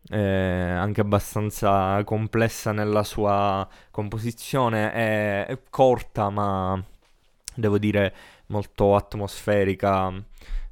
eh, 0.09 0.19
anche 0.19 1.01
abbastanza 1.01 2.03
complessa 2.03 2.71
nella 2.71 3.03
sua 3.03 3.67
composizione. 3.91 4.91
È, 4.91 5.45
è 5.47 5.59
corta 5.69 6.29
ma 6.29 6.81
devo 7.55 7.77
dire 7.77 8.13
molto 8.47 8.95
atmosferica 8.95 10.13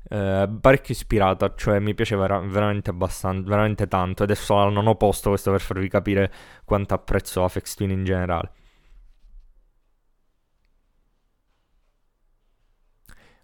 eh, 0.10 0.50
parecchio 0.60 0.94
ispirata, 0.94 1.54
cioè 1.56 1.80
mi 1.80 1.94
piace 1.94 2.16
vera- 2.16 2.40
veramente 2.40 2.90
abbastanza, 2.90 3.48
veramente 3.48 3.88
tanto. 3.88 4.24
Adesso 4.24 4.58
al 4.58 4.72
nono 4.72 4.96
posto, 4.96 5.30
questo 5.30 5.52
per 5.52 5.62
farvi 5.62 5.88
capire 5.88 6.32
quanto 6.66 6.94
apprezzo 6.96 7.44
Afex 7.44 7.76
Twin 7.76 7.92
in 7.92 8.04
generale. 8.04 8.52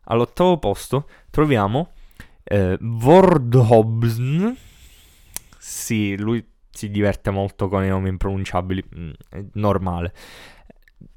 All'ottavo 0.08 0.58
posto 0.60 1.08
troviamo 1.30 1.94
eh, 2.44 2.78
Vordhobsn. 2.80 4.56
Sì, 5.58 6.18
lui 6.18 6.46
si 6.70 6.90
diverte 6.90 7.32
molto 7.32 7.68
con 7.70 7.84
i 7.84 7.88
nomi 7.88 8.10
impronunciabili, 8.10 8.84
mm, 8.98 9.12
è 9.30 9.44
normale, 9.54 10.14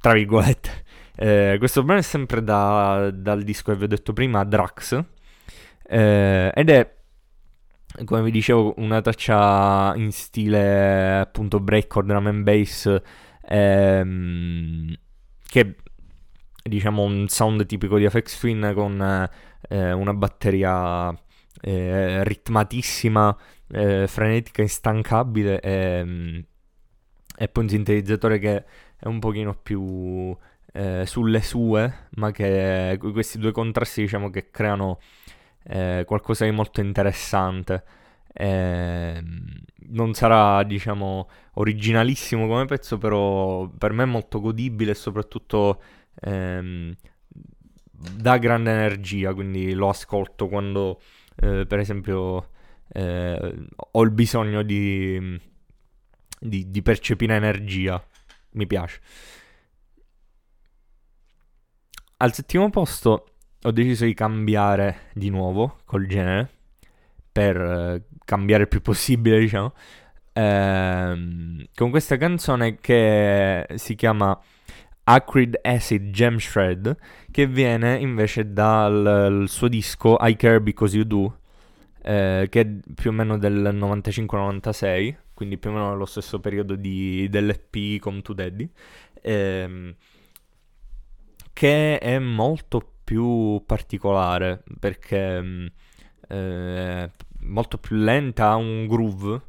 tra 0.01 0.13
virgolette. 0.13 0.85
Eh, 1.17 1.57
questo 1.59 1.83
brano 1.83 2.01
è 2.01 2.03
sempre 2.03 2.43
da, 2.43 3.11
dal 3.11 3.43
disco 3.43 3.73
che 3.73 3.79
vi 3.79 3.85
ho 3.85 3.89
detto 3.89 4.13
prima, 4.13 4.45
Drax, 4.45 5.05
eh, 5.89 6.53
ed 6.55 6.69
è, 6.71 6.97
come 8.05 8.23
vi 8.23 8.31
dicevo, 8.31 8.75
una 8.77 9.01
traccia 9.01 9.95
in 9.97 10.13
stile 10.13 11.19
appunto 11.21 11.61
breakcore, 11.61 12.07
drum 12.07 12.27
and 12.27 12.43
bass, 12.43 13.01
ehm, 13.49 14.95
che 15.47 15.77
diciamo 16.63 17.03
un 17.03 17.29
sound 17.29 17.65
tipico 17.65 17.97
di 17.97 18.09
FX 18.09 18.39
Twin 18.39 18.73
con 18.75 19.29
eh, 19.69 19.93
una 19.93 20.13
batteria 20.13 21.09
eh, 21.61 22.23
ritmatissima, 22.25 23.37
eh, 23.71 24.07
frenetica, 24.07 24.61
instancabile 24.61 25.61
e, 25.61 26.45
e 27.37 27.49
poi 27.49 27.65
un 27.65 27.71
sintetizzatore 27.71 28.39
che 28.39 28.65
è 28.99 29.07
un 29.07 29.19
pochino 29.21 29.55
più 29.55 30.37
eh, 30.73 31.05
sulle 31.07 31.41
sue, 31.41 32.09
ma 32.17 32.31
che 32.31 32.99
questi 33.01 33.39
due 33.39 33.53
contrasti 33.53 34.03
diciamo 34.03 34.29
che 34.31 34.51
creano 34.51 34.99
eh, 35.69 36.05
qualcosa 36.07 36.45
di 36.45 36.51
molto 36.51 36.81
interessante. 36.81 37.85
Eh, 38.33 39.23
non 39.91 40.15
sarà, 40.15 40.63
diciamo, 40.63 41.29
originalissimo 41.55 42.47
come 42.47 42.65
pezzo, 42.65 42.99
però 42.99 43.69
per 43.69 43.93
me 43.93 44.05
è 44.05 44.07
molto 44.07 44.41
godibile 44.41 44.93
e 44.93 44.95
soprattutto 44.95 45.83
ehm, 46.21 46.95
dà 47.91 48.39
grande 48.39 48.71
energia, 48.71 49.35
quindi 49.35 49.73
lo 49.73 49.89
ascolto 49.89 50.49
quando, 50.49 51.01
eh, 51.37 51.67
per 51.67 51.79
esempio, 51.79 52.51
eh, 52.93 53.67
ho 53.77 54.03
il 54.03 54.11
bisogno 54.11 54.63
di, 54.63 55.41
di, 56.39 56.71
di 56.71 56.83
percepire 56.83 57.35
energia. 57.35 58.03
Mi 58.53 58.67
piace. 58.67 59.01
Al 62.19 62.33
settimo 62.33 62.69
posto 62.71 63.35
ho 63.63 63.71
deciso 63.73 64.05
di 64.05 64.15
cambiare 64.15 65.11
di 65.13 65.31
nuovo 65.31 65.79
col 65.85 66.07
genere 66.07 66.49
per 67.31 67.57
eh, 67.57 68.03
cambiare 68.25 68.63
il 68.65 68.69
più 68.69 68.81
possibile, 68.81 69.39
diciamo. 69.41 69.73
Ehm, 70.33 71.67
con 71.75 71.91
questa 71.91 72.17
canzone 72.17 72.77
che 72.77 73.67
si 73.75 73.95
chiama 73.97 74.39
Acrid 75.05 75.59
Acid 75.63 76.11
Gem 76.11 76.39
Shred, 76.39 76.97
che 77.31 77.47
viene 77.47 77.99
invece 77.99 78.53
dal 78.53 79.45
suo 79.49 79.69
disco 79.69 80.17
I 80.21 80.37
Care 80.37 80.61
Because 80.61 80.97
You 80.97 81.07
Do, 81.07 81.39
eh, 82.03 82.47
che 82.51 82.61
è 82.61 82.67
più 82.95 83.11
o 83.11 83.13
meno 83.13 83.39
del 83.39 83.75
95-96, 83.75 85.17
quindi 85.35 85.59
più 85.59 85.71
o 85.71 85.73
meno 85.73 85.91
nello 85.91 86.07
stesso 86.07 86.41
periodo 86.41 86.77
di, 86.77 87.29
dell'EP 87.29 87.99
Come 87.99 88.23
to 88.23 88.33
Daddy, 88.33 88.71
ehm, 89.23 89.95
che 91.53 91.99
è 91.99 92.19
molto 92.19 92.79
più 92.81 92.98
particolare 93.65 94.63
perché 94.79 95.41
mm, 95.41 95.67
eh, 96.29 97.11
molto 97.41 97.79
più 97.79 97.97
lenta, 97.97 98.51
ha 98.51 98.57
un 98.57 98.87
groove 98.87 99.41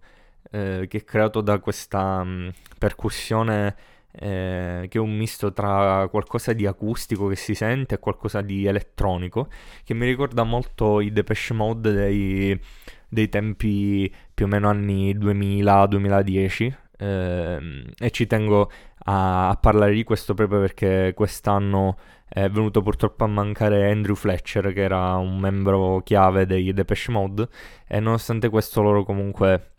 eh, 0.52 0.86
che 0.88 0.98
è 1.00 1.04
creato 1.04 1.42
da 1.42 1.60
questa 1.60 2.24
mh, 2.24 2.30
mm, 2.30 2.50
percussione 2.78 3.76
eh, 4.12 4.88
che 4.90 4.98
è 4.98 5.02
un 5.02 5.16
misto 5.16 5.54
tra 5.54 6.08
qualcosa 6.10 6.54
di 6.54 6.66
acustico 6.66 7.28
che 7.28 7.36
si 7.36 7.54
sente 7.54 7.96
e 7.96 8.00
qualcosa 8.00 8.42
di 8.42 8.66
elettronico, 8.66 9.50
che 9.84 9.94
mi 9.94 10.06
ricorda 10.06 10.44
molto 10.44 11.00
i 11.00 11.12
Depeche 11.12 11.54
Mode 11.54 11.94
dei, 11.94 12.60
dei 13.08 13.30
tempi 13.30 14.12
più 14.34 14.46
o 14.46 14.48
meno 14.48 14.70
anni 14.70 15.16
2000-2010. 15.16 16.74
Eh, 17.02 17.86
e 17.98 18.12
ci 18.12 18.28
tengo 18.28 18.70
a, 19.06 19.50
a 19.50 19.56
parlare 19.56 19.94
di 19.94 20.04
questo 20.04 20.34
proprio 20.34 20.60
perché 20.60 21.14
quest'anno 21.16 21.98
è 22.30 22.48
venuto 22.50 22.82
purtroppo 22.82 23.24
a 23.24 23.28
mancare 23.28 23.92
Andrew 23.92 24.16
Fletcher, 24.16 24.72
che 24.72 24.82
era 24.82 25.16
un 25.16 25.40
membro 25.40 26.02
chiave 26.04 26.46
dei 26.46 26.72
Depeche 26.74 27.12
Mode, 27.12 27.48
e 27.88 28.00
nonostante 28.00 28.50
questo 28.50 28.82
loro 28.82 29.04
comunque 29.04 29.72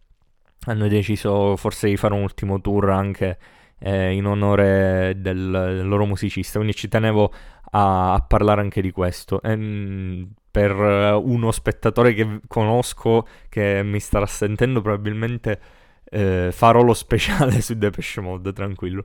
hanno 0.66 0.88
deciso 0.88 1.56
forse 1.56 1.88
di 1.88 1.96
fare 1.96 2.14
un 2.14 2.22
ultimo 2.22 2.60
tour 2.60 2.90
anche 2.90 3.38
eh, 3.78 4.12
in 4.12 4.26
onore 4.26 5.14
del, 5.16 5.50
del, 5.50 5.88
loro 5.88 6.04
musicista, 6.06 6.58
quindi 6.58 6.76
ci 6.76 6.88
tenevo 6.88 7.32
a, 7.72 8.14
a 8.14 8.20
parlare 8.20 8.60
anche 8.60 8.82
di 8.82 8.90
questo. 8.90 9.40
E, 9.42 9.56
mm, 9.56 10.22
per 10.50 10.74
uno 10.74 11.52
spettatore 11.52 12.12
che 12.12 12.40
conosco, 12.48 13.26
che 13.48 13.82
mi 13.84 14.00
starà 14.00 14.26
sentendo, 14.26 14.80
probabilmente 14.82 15.60
eh, 16.10 16.50
farò 16.52 16.82
lo 16.82 16.94
speciale 16.94 17.60
su 17.62 17.74
Depeche 17.74 18.20
Mode, 18.20 18.52
tranquillo. 18.52 19.04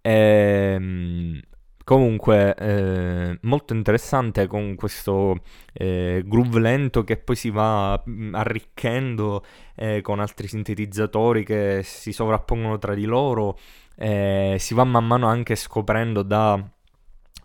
E, 0.00 0.12
ehm, 0.12 1.40
Comunque, 1.84 2.54
eh, 2.54 3.38
molto 3.42 3.74
interessante 3.74 4.46
con 4.46 4.74
questo 4.74 5.42
eh, 5.74 6.22
groove 6.24 6.58
lento 6.58 7.04
che 7.04 7.18
poi 7.18 7.36
si 7.36 7.50
va 7.50 8.02
mm, 8.08 8.34
arricchendo 8.34 9.44
eh, 9.74 10.00
con 10.00 10.18
altri 10.18 10.48
sintetizzatori 10.48 11.44
che 11.44 11.82
si 11.84 12.12
sovrappongono 12.12 12.78
tra 12.78 12.94
di 12.94 13.04
loro, 13.04 13.58
si 13.96 14.74
va 14.74 14.84
man 14.84 15.06
mano 15.06 15.26
anche 15.28 15.54
scoprendo 15.56 16.22
da, 16.22 16.58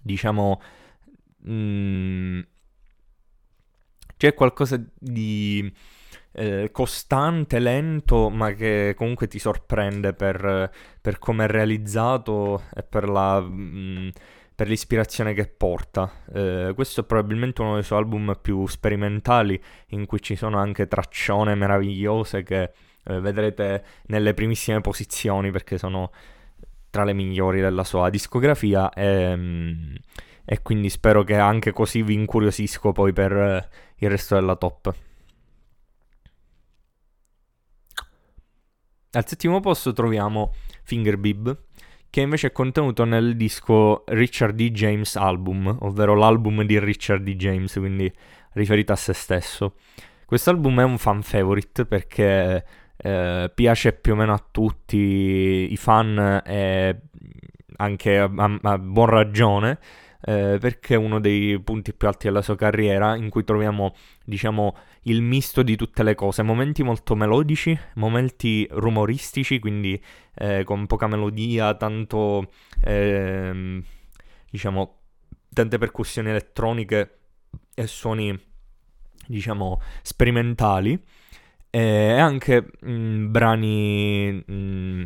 diciamo, 0.01 0.61
mh, 1.39 1.51
mm, 1.51 2.39
c'è 4.17 4.33
qualcosa 4.33 4.81
di 4.97 5.71
eh, 6.31 6.69
costante, 6.71 7.59
lento, 7.59 8.29
ma 8.29 8.53
che 8.53 8.93
comunque 8.95 9.27
ti 9.27 9.39
sorprende 9.39 10.13
per, 10.13 10.71
per 11.01 11.19
come 11.19 11.45
è 11.45 11.47
realizzato 11.47 12.63
e 12.73 12.83
per, 12.83 13.09
la, 13.09 13.39
mh, 13.41 13.47
mm, 13.51 14.09
per 14.55 14.67
l'ispirazione 14.67 15.33
che 15.33 15.47
porta. 15.47 16.11
Eh, 16.33 16.71
questo 16.75 17.01
è 17.01 17.03
probabilmente 17.03 17.61
uno 17.61 17.73
dei 17.75 17.83
suoi 17.83 17.99
album 17.99 18.37
più 18.41 18.67
sperimentali, 18.67 19.61
in 19.87 20.05
cui 20.05 20.21
ci 20.21 20.35
sono 20.35 20.57
anche 20.57 20.87
traccione 20.87 21.55
meravigliose 21.55 22.43
che 22.43 22.71
eh, 23.03 23.19
vedrete 23.19 23.83
nelle 24.07 24.33
primissime 24.33 24.81
posizioni 24.81 25.51
perché 25.51 25.77
sono 25.77 26.11
tra 26.89 27.03
le 27.03 27.13
migliori 27.13 27.61
della 27.61 27.83
sua 27.83 28.09
discografia 28.09 28.89
e, 28.91 29.35
mm, 29.35 29.95
e 30.45 30.61
quindi 30.61 30.89
spero 30.89 31.23
che 31.23 31.35
anche 31.35 31.71
così 31.71 32.01
vi 32.01 32.13
incuriosisco 32.15 32.91
poi 32.91 33.13
per 33.13 33.69
il 33.97 34.09
resto 34.09 34.35
della 34.35 34.55
top. 34.55 34.93
Al 39.11 39.27
settimo 39.27 39.59
posto 39.59 39.91
troviamo 39.91 40.53
Fingerbib, 40.83 41.57
che 42.11 42.21
invece 42.21 42.47
è 42.47 42.51
contenuto 42.51 43.05
nel 43.05 43.35
disco 43.35 44.03
Richard 44.05 44.53
D. 44.53 44.69
James 44.69 45.15
Album, 45.15 45.77
ovvero 45.81 46.13
l'album 46.13 46.61
di 46.61 46.77
Richard 46.77 47.23
D. 47.23 47.35
James, 47.35 47.73
quindi 47.73 48.11
riferito 48.53 48.91
a 48.91 48.95
se 48.95 49.13
stesso. 49.13 49.77
Quest'album 50.25 50.81
è 50.81 50.83
un 50.83 50.99
fan 50.99 51.23
favorite 51.23 51.87
perché 51.87 52.63
eh, 52.97 53.51
piace 53.51 53.93
più 53.93 54.13
o 54.13 54.15
meno 54.15 54.33
a 54.33 54.45
tutti 54.51 54.97
i 55.71 55.77
fan 55.77 56.43
e 56.45 56.99
anche 57.77 58.19
a, 58.19 58.31
a, 58.35 58.59
a 58.61 58.77
buon 58.77 59.07
ragione, 59.07 59.79
eh, 60.21 60.57
perché 60.59 60.95
è 60.95 60.97
uno 60.97 61.19
dei 61.19 61.59
punti 61.61 61.93
più 61.93 62.07
alti 62.07 62.27
della 62.27 62.41
sua 62.41 62.55
carriera, 62.55 63.15
in 63.15 63.29
cui 63.29 63.43
troviamo, 63.43 63.95
diciamo, 64.25 64.75
il 65.03 65.21
misto 65.21 65.63
di 65.63 65.75
tutte 65.75 66.03
le 66.03 66.15
cose, 66.15 66.43
momenti 66.43 66.83
molto 66.83 67.15
melodici, 67.15 67.77
momenti 67.95 68.67
rumoristici, 68.71 69.59
quindi 69.59 70.01
eh, 70.35 70.63
con 70.63 70.87
poca 70.87 71.07
melodia, 71.07 71.73
tanto, 71.75 72.51
eh, 72.83 73.81
diciamo, 74.49 74.97
tante 75.53 75.77
percussioni 75.77 76.29
elettroniche 76.29 77.19
e 77.73 77.87
suoni, 77.87 78.37
diciamo, 79.25 79.81
sperimentali, 80.01 81.01
e 81.69 82.11
anche 82.19 82.65
mh, 82.81 82.91
mm, 82.91 83.31
brani... 83.31 84.43
Mh, 84.45 84.53
mm, 84.53 85.03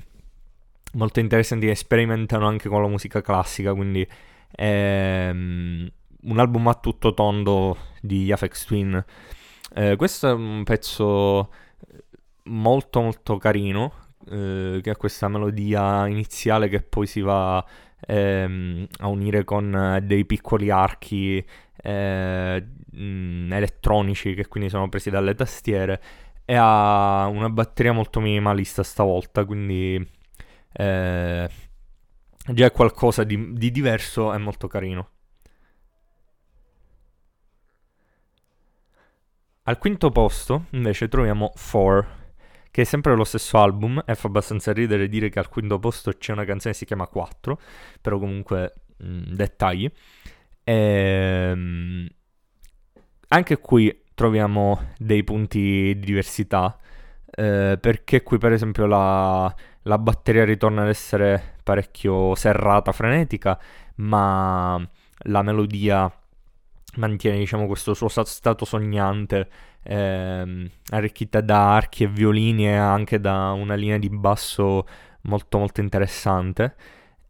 molto 0.94 1.20
interessanti 1.20 1.66
che 1.66 1.74
sperimentano 1.76 2.46
anche 2.48 2.70
con 2.70 2.82
la 2.82 2.88
musica 2.88 3.22
classica, 3.22 3.74
quindi 3.74 4.08
um, 4.58 5.90
un 6.24 6.40
album 6.40 6.68
a 6.68 6.76
tutto 6.76 7.14
tondo 7.14 7.78
di 8.02 8.32
Afex 8.32 8.66
Twin. 8.66 9.04
Eh, 9.76 9.96
questo 9.96 10.30
è 10.30 10.34
un 10.34 10.64
pezzo 10.64 11.50
molto 12.44 13.02
molto 13.02 13.38
carino, 13.38 13.94
eh, 14.30 14.80
che 14.82 14.90
ha 14.90 14.96
questa 14.96 15.28
melodia 15.28 16.08
iniziale 16.08 16.68
che 16.70 16.82
poi 16.82 17.08
si 17.08 17.22
va 17.22 17.64
ehm, 18.00 18.88
a 19.00 19.08
unire 19.08 19.44
con 19.44 20.00
dei 20.04 20.26
piccoli 20.26 20.70
archi 20.70 21.44
eh, 21.82 22.68
mm, 22.96 23.52
elettronici 23.52 24.34
che 24.34 24.48
quindi 24.48 24.70
sono 24.70 24.90
presi 24.90 25.10
dalle 25.10 25.36
tastiere 25.36 26.02
e 26.46 26.56
ha 26.56 27.28
una 27.28 27.50
batteria 27.50 27.94
molto 27.94 28.20
minimalista 28.20 28.84
stavolta, 28.84 29.46
quindi 29.46 30.06
eh, 30.74 31.50
già 32.52 32.72
qualcosa 32.72 33.24
di, 33.24 33.54
di 33.54 33.72
diverso 33.72 34.34
e 34.34 34.38
molto 34.38 34.68
carino. 34.68 35.10
Al 39.66 39.78
quinto 39.78 40.12
posto 40.12 40.66
invece 40.72 41.08
troviamo 41.08 41.50
4, 41.50 42.06
che 42.70 42.82
è 42.82 42.86
sempre 42.86 43.16
lo 43.16 43.24
stesso 43.24 43.58
album 43.60 44.04
e 44.06 44.16
fa 44.16 44.28
abbastanza 44.28 44.74
ridere 44.74 45.08
dire 45.08 45.30
che 45.30 45.40
al 45.40 45.48
quinto 45.48 45.80
posto 45.80 46.12
c'è 46.12 46.34
una 46.34 46.44
canzone 46.44 46.74
che 46.74 46.80
si 46.80 46.86
chiama 46.86 47.08
4, 47.08 47.60
però 48.02 48.20
comunque 48.20 48.74
mh, 48.98 49.08
mm, 49.08 49.22
dettagli. 49.34 49.90
E, 50.66 50.74
ehm, 50.74 52.08
anche 53.30 53.58
qui 53.58 54.04
troviamo 54.14 54.94
dei 54.98 55.24
punti 55.24 55.60
di 55.60 56.00
diversità, 56.00 56.78
eh, 57.36 57.78
perché 57.80 58.24
qui 58.24 58.38
per 58.38 58.52
esempio 58.52 58.86
la, 58.86 59.54
la 59.84 59.98
batteria 59.98 60.46
ritorna 60.46 60.84
ad 60.84 60.90
essere 60.90 61.56
parecchio 61.64 62.36
serrata, 62.36 62.92
frenetica, 62.92 63.60
ma 63.96 64.86
la 65.26 65.42
melodia 65.42 66.12
mantiene 66.96 67.38
diciamo 67.40 67.66
questo 67.66 67.94
suo 67.94 68.08
stato 68.08 68.66
sognante 68.66 69.50
ehm, 69.84 70.70
arricchita 70.92 71.42
da 71.42 71.76
archi 71.76 72.04
e 72.04 72.08
violini 72.08 72.68
e 72.68 72.76
anche 72.76 73.20
da 73.20 73.52
una 73.52 73.76
linea 73.76 73.98
di 73.98 74.10
basso 74.10 74.86
molto 75.22 75.58
molto 75.58 75.82
interessante. 75.82 76.76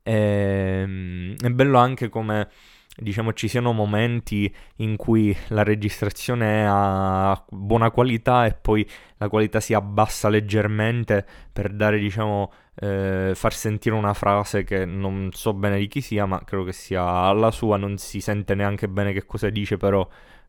Ehm, 0.04 1.36
è 1.38 1.50
bello 1.50 1.78
anche 1.78 2.10
come 2.10 2.50
diciamo 2.96 3.34
ci 3.34 3.48
siano 3.48 3.72
momenti 3.72 4.54
in 4.78 4.96
cui 4.98 5.36
la 5.48 5.64
registrazione 5.64 6.62
è 6.62 6.66
a 6.68 7.44
buona 7.50 7.90
qualità 7.92 8.46
e 8.46 8.54
poi 8.54 8.88
la 9.18 9.30
qualità 9.30 9.60
si 9.60 9.74
abbassa 9.74 10.30
leggermente 10.30 11.26
per 11.52 11.74
dare 11.74 11.98
diciamo 11.98 12.52
eh, 12.76 13.32
far 13.34 13.54
sentire 13.54 13.96
una 13.96 14.14
frase 14.14 14.64
che 14.64 14.86
non 14.86 15.30
so 15.32 15.54
bene 15.54 15.80
di 15.80 15.88
chi 15.88 16.02
sia 16.02 16.26
ma 16.26 16.44
credo 16.44 16.64
che 16.66 16.74
sia 16.74 17.04
alla 17.04 17.52
sua 17.52 17.78
non 17.78 17.98
si 17.98 18.22
sente 18.22 18.54
neanche 18.56 18.88
bene 18.88 19.12
che 19.12 19.26
cosa 19.26 19.50
dice 19.50 19.78
però 19.78 20.08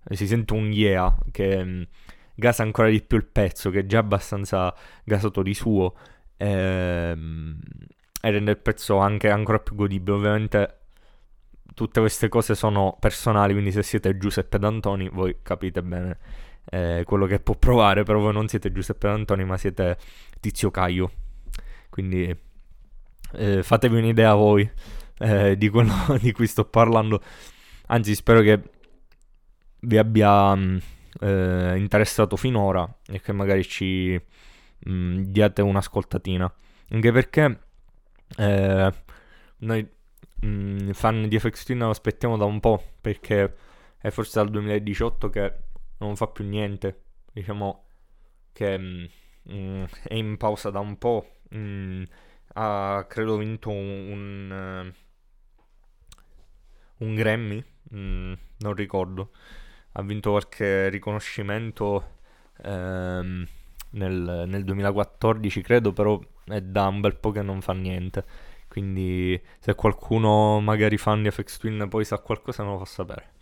eh, 0.09 0.17
si 0.17 0.27
sente 0.27 0.53
un 0.53 0.71
yeah 0.71 1.17
che 1.31 1.65
mh, 1.65 1.69
mm, 1.69 1.83
gasa 2.35 2.63
ancora 2.63 2.89
di 2.89 3.01
più 3.03 3.17
il 3.17 3.27
pezzo 3.27 3.71
che 3.71 3.81
è 3.81 3.87
già 3.87 4.01
abbastanza 4.01 4.75
gasato 5.05 5.43
di 5.43 5.55
suo 5.55 5.95
ehm, 6.37 7.59
e 8.21 8.31
rende 8.31 8.51
il 8.53 8.59
pezzo 8.59 8.99
anche 8.99 9.31
ancora 9.31 9.59
più 9.59 9.75
godibile. 9.75 10.17
Ovviamente 10.17 10.79
tutte 11.75 12.01
queste 12.01 12.29
cose 12.29 12.55
sono 12.55 12.97
personali, 12.99 13.53
quindi 13.53 13.73
se 13.73 13.83
siete 13.83 14.17
Giuseppe 14.17 14.59
D'Antoni 14.59 15.09
voi 15.09 15.37
capite 15.43 15.83
bene 15.83 16.19
eh, 16.71 17.03
quello 17.05 17.27
che 17.27 17.41
può 17.41 17.55
provare, 17.57 18.05
però 18.05 18.21
voi 18.21 18.33
non 18.33 18.49
siete 18.49 18.73
Giuseppe 18.73 19.09
D'Antoni 19.09 19.45
ma 19.45 19.57
siete 19.57 19.99
Tizio 20.41 20.71
Caio. 20.71 21.11
Quindi 21.91 22.37
eh, 23.33 23.63
fatevi 23.63 23.99
un'idea 23.99 24.35
voi 24.35 24.69
eh, 25.19 25.57
di 25.57 25.69
quello 25.69 25.93
di 26.21 26.33
cui 26.33 26.47
sto 26.47 26.65
parlando. 26.65 27.21
Anzi, 27.87 28.15
spero 28.15 28.41
che 28.41 28.63
vi 29.81 29.99
abbia 29.99 30.55
mh, 30.55 30.61
mm, 30.63 30.79
eh, 31.21 31.77
interessato 31.77 32.37
finora 32.37 32.89
e 33.07 33.21
che 33.21 33.33
magari 33.33 33.65
ci 33.65 34.21
mh, 34.79 34.93
mm, 34.93 35.23
diate 35.25 35.63
un'ascoltatina. 35.63 36.53
Anche 36.91 37.13
perché 37.13 37.61
eh, 38.37 38.93
noi 39.59 39.89
mh, 40.45 40.89
mm, 40.89 40.91
fan 40.91 41.29
di 41.29 41.39
FX 41.39 41.65
Twin 41.65 41.79
lo 41.79 41.91
aspettiamo 41.91 42.37
da 42.37 42.45
un 42.45 42.61
po' 42.61 42.83
perché 43.01 43.55
è 43.99 44.11
forse 44.11 44.39
dal 44.39 44.51
2018 44.51 45.31
che 45.31 45.55
non 45.99 46.17
fa 46.17 46.27
più 46.29 46.45
niente. 46.45 47.03
Diciamo 47.33 47.87
che 48.53 48.79
mh, 48.79 49.09
mm, 49.51 49.85
è 50.05 50.15
in 50.15 50.37
pausa 50.37 50.71
da 50.71 50.81
un 50.81 50.99
po'. 50.99 51.39
Mh, 51.51 51.59
mm, 51.59 52.03
ha 52.57 53.07
credo 53.09 53.37
vinto 53.37 53.71
un, 53.71 54.11
un, 54.11 54.93
un 56.99 57.15
Grammy, 57.15 57.65
non 57.91 58.75
ricordo. 58.75 59.31
Ha 59.93 60.03
vinto 60.03 60.31
qualche 60.31 60.89
riconoscimento 60.89 62.19
ehm, 62.63 63.47
nel, 63.91 64.45
nel 64.47 64.65
2014, 64.65 65.63
credo, 65.63 65.93
però 65.93 66.21
è 66.47 66.61
da 66.61 66.89
un 66.89 67.01
bel 67.01 67.17
po' 67.17 67.31
che 67.31 67.43
non 67.43 67.61
fa 67.61 67.73
niente. 67.73 68.25
Quindi 68.75 69.41
se 69.61 69.77
qualcuno 69.77 70.59
magari 70.59 70.99
fan 70.99 71.23
di 71.23 71.31
FX 71.31 71.59
Twin 71.59 71.87
poi 71.89 72.05
sa 72.05 72.19
qualcosa 72.19 72.65
me 72.65 72.71
lo 72.71 72.79
fa 72.79 72.85
sapere. 72.85 73.33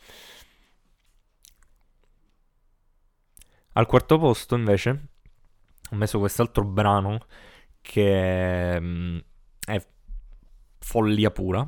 Al 3.73 3.87
quarto 3.87 4.19
posto 4.19 4.55
invece 4.57 5.09
ho 5.91 5.97
messo 5.97 6.19
quest'altro 6.19 6.65
brano 6.65 7.25
che 7.81 8.79
mm, 8.79 9.19
è 9.65 9.83
follia 10.81 11.31
pura, 11.31 11.67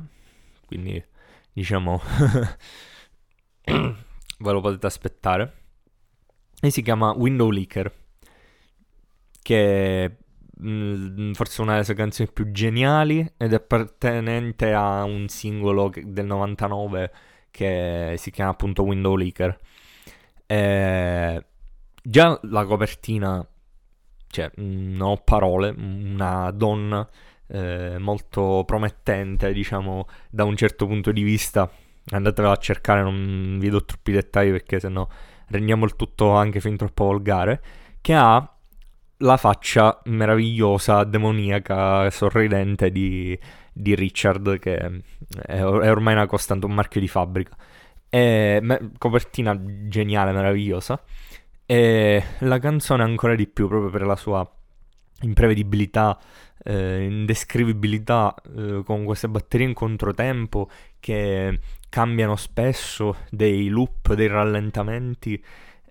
quindi 0.67 1.03
diciamo 1.51 1.99
ve 3.65 3.95
lo 4.51 4.61
potete 4.61 4.85
aspettare. 4.85 5.53
E 6.61 6.69
si 6.69 6.83
chiama 6.83 7.13
Window 7.13 7.49
Leaker, 7.49 7.91
che 9.41 10.17
Mm, 10.65 11.33
forse 11.33 11.61
una 11.61 11.73
delle 11.73 11.83
sue 11.83 11.93
canzoni 11.93 12.29
più 12.31 12.51
geniali 12.51 13.19
ed 13.37 13.51
è 13.51 13.55
appartenente 13.55 14.73
a 14.73 15.03
un 15.03 15.27
singolo 15.27 15.91
del 16.03 16.25
99 16.25 17.11
che 17.51 18.15
si 18.17 18.31
chiama 18.31 18.51
appunto 18.51 18.83
Window 18.83 19.15
Leaker. 19.15 19.57
E 20.47 21.45
già 22.01 22.39
la 22.43 22.65
copertina, 22.65 23.47
cioè, 24.27 24.51
non 24.55 25.01
ho 25.01 25.17
parole, 25.17 25.69
una 25.77 26.51
donna 26.51 27.07
eh, 27.47 27.97
molto 27.99 28.63
promettente, 28.65 29.53
diciamo, 29.53 30.07
da 30.29 30.43
un 30.45 30.55
certo 30.55 30.87
punto 30.87 31.11
di 31.11 31.23
vista. 31.23 31.69
Andatevela 32.11 32.53
a 32.53 32.57
cercare, 32.57 33.01
non 33.01 33.57
vi 33.59 33.69
do 33.69 33.83
troppi 33.85 34.11
dettagli 34.11 34.51
perché 34.51 34.79
sennò 34.79 35.07
rendiamo 35.47 35.85
il 35.85 35.95
tutto 35.95 36.31
anche 36.31 36.59
fin 36.59 36.75
troppo 36.77 37.05
volgare. 37.05 37.61
Che 38.01 38.13
ha 38.13 38.54
la 39.17 39.37
faccia 39.37 40.01
meravigliosa, 40.05 41.03
demoniaca, 41.03 42.09
sorridente 42.09 42.91
di, 42.91 43.37
di 43.71 43.95
Richard, 43.95 44.59
che 44.59 44.77
è, 44.77 44.91
è, 45.45 45.63
ormai 45.63 46.13
una 46.13 46.25
costante, 46.25 46.65
un 46.65 46.73
marchio 46.73 46.99
di 46.99 47.07
fabbrica. 47.07 47.55
E, 48.09 48.59
me, 48.61 48.91
copertina 48.97 49.57
geniale, 49.87 50.31
meravigliosa. 50.31 51.01
E 51.65 52.23
la 52.39 52.59
canzone 52.59 53.03
ancora 53.03 53.35
di 53.35 53.47
più, 53.47 53.67
proprio 53.67 53.89
per 53.89 54.05
la 54.05 54.15
sua 54.15 54.47
imprevedibilità, 55.21 56.19
eh, 56.63 57.03
indescrivibilità, 57.03 58.35
eh, 58.55 58.81
con 58.85 59.05
queste 59.05 59.29
batterie 59.29 59.67
in 59.67 59.73
controtempo 59.73 60.69
che 60.99 61.59
cambiano 61.89 62.35
spesso, 62.35 63.17
dei 63.29 63.69
loop, 63.69 64.13
dei 64.13 64.27
rallentamenti, 64.27 65.41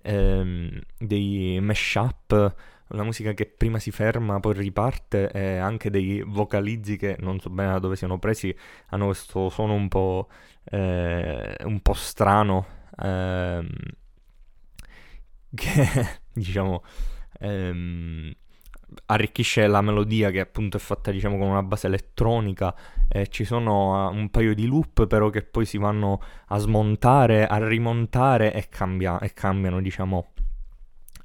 ehm, 0.03 0.79
dei 0.97 1.59
mash-up 1.61 2.55
una 2.89 3.03
musica 3.03 3.33
che 3.33 3.45
prima 3.45 3.79
si 3.79 3.91
ferma, 3.91 4.39
poi 4.39 4.53
riparte, 4.53 5.31
e 5.31 5.57
anche 5.57 5.89
dei 5.89 6.21
vocalizzi 6.25 6.97
che 6.97 7.15
non 7.19 7.39
so 7.39 7.49
bene 7.49 7.71
da 7.73 7.79
dove 7.79 7.95
siano 7.95 8.19
presi, 8.19 8.55
hanno 8.89 9.05
questo 9.05 9.49
suono 9.49 9.73
un 9.73 9.87
po', 9.87 10.29
eh, 10.65 11.55
un 11.63 11.79
po 11.81 11.93
strano, 11.93 12.65
ehm, 13.01 13.67
che 15.55 16.19
diciamo 16.33 16.83
ehm, 17.39 18.31
arricchisce 19.07 19.67
la 19.67 19.81
melodia 19.81 20.29
che 20.31 20.39
appunto 20.39 20.77
è 20.77 20.79
fatta 20.79 21.11
diciamo 21.11 21.37
con 21.37 21.47
una 21.47 21.63
base 21.63 21.87
elettronica 21.87 22.75
eh, 23.07 23.27
ci 23.27 23.43
sono 23.43 24.09
uh, 24.09 24.15
un 24.15 24.29
paio 24.29 24.53
di 24.53 24.67
loop 24.67 25.07
però 25.07 25.29
che 25.29 25.43
poi 25.43 25.65
si 25.65 25.77
vanno 25.77 26.21
a 26.47 26.57
smontare 26.57 27.47
a 27.47 27.65
rimontare 27.67 28.53
e, 28.53 28.67
cambia- 28.69 29.19
e 29.19 29.33
cambiano 29.33 29.81
diciamo 29.81 30.33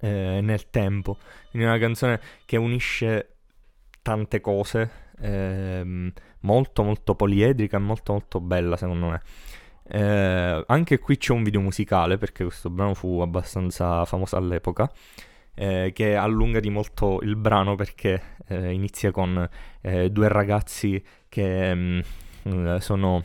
eh, 0.00 0.40
nel 0.42 0.70
tempo. 0.70 1.18
Quindi 1.50 1.66
è 1.68 1.70
una 1.70 1.78
canzone 1.78 2.20
che 2.44 2.56
unisce 2.56 3.36
tante 4.02 4.40
cose 4.40 4.90
ehm, 5.20 6.12
molto 6.40 6.82
molto 6.82 7.14
poliedrica 7.14 7.76
e 7.76 7.80
molto 7.80 8.12
molto 8.12 8.40
bella 8.40 8.76
secondo 8.76 9.08
me. 9.08 9.20
Eh, 9.92 10.64
anche 10.66 10.98
qui 10.98 11.16
c'è 11.16 11.32
un 11.32 11.42
video 11.42 11.60
musicale 11.60 12.16
perché 12.16 12.44
questo 12.44 12.70
brano 12.70 12.94
fu 12.94 13.20
abbastanza 13.20 14.04
famoso 14.04 14.36
all'epoca 14.36 14.88
eh, 15.54 15.90
che 15.92 16.14
allunga 16.14 16.60
di 16.60 16.70
molto 16.70 17.18
il 17.22 17.36
brano 17.36 17.74
perché 17.74 18.36
eh, 18.46 18.72
inizia 18.72 19.10
con 19.10 19.48
eh, 19.80 20.10
due 20.10 20.28
ragazzi 20.28 21.02
che 21.28 21.74
mh, 21.74 22.02
mm, 22.48 22.76
sono 22.76 23.24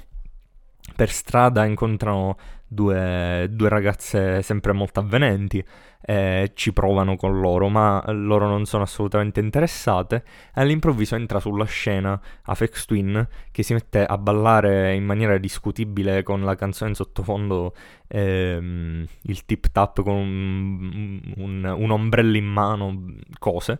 per 0.95 1.11
strada, 1.11 1.65
incontrano 1.65 2.37
due, 2.67 3.47
due 3.51 3.69
ragazze 3.69 4.41
sempre 4.41 4.73
molto 4.73 4.99
avvenenti 4.99 5.63
eh, 6.07 6.51
ci 6.53 6.71
provano 6.71 7.15
con 7.15 7.39
loro, 7.39 7.67
ma 7.67 8.03
loro 8.09 8.47
non 8.47 8.65
sono 8.65 8.83
assolutamente 8.83 9.39
interessate. 9.39 10.23
All'improvviso 10.53 11.15
entra 11.15 11.39
sulla 11.39 11.65
scena 11.65 12.19
Afex 12.43 12.85
Twin 12.85 13.27
che 13.51 13.63
si 13.63 13.73
mette 13.73 14.05
a 14.05 14.17
ballare 14.17 14.93
in 14.93 15.03
maniera 15.03 15.37
discutibile 15.39 16.21
con 16.21 16.43
la 16.43 16.53
canzone 16.55 16.91
in 16.91 16.95
sottofondo, 16.95 17.73
ehm, 18.07 19.05
il 19.23 19.45
tip 19.45 19.71
tap 19.71 20.03
con 20.03 20.13
un, 20.13 21.33
un, 21.37 21.75
un 21.75 21.91
ombrello 21.91 22.37
in 22.37 22.45
mano, 22.45 23.05
cose. 23.39 23.79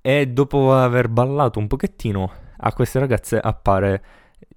E 0.00 0.26
dopo 0.26 0.74
aver 0.74 1.08
ballato 1.08 1.60
un 1.60 1.68
pochettino, 1.68 2.32
a 2.56 2.72
queste 2.72 2.98
ragazze 2.98 3.38
appare 3.38 4.02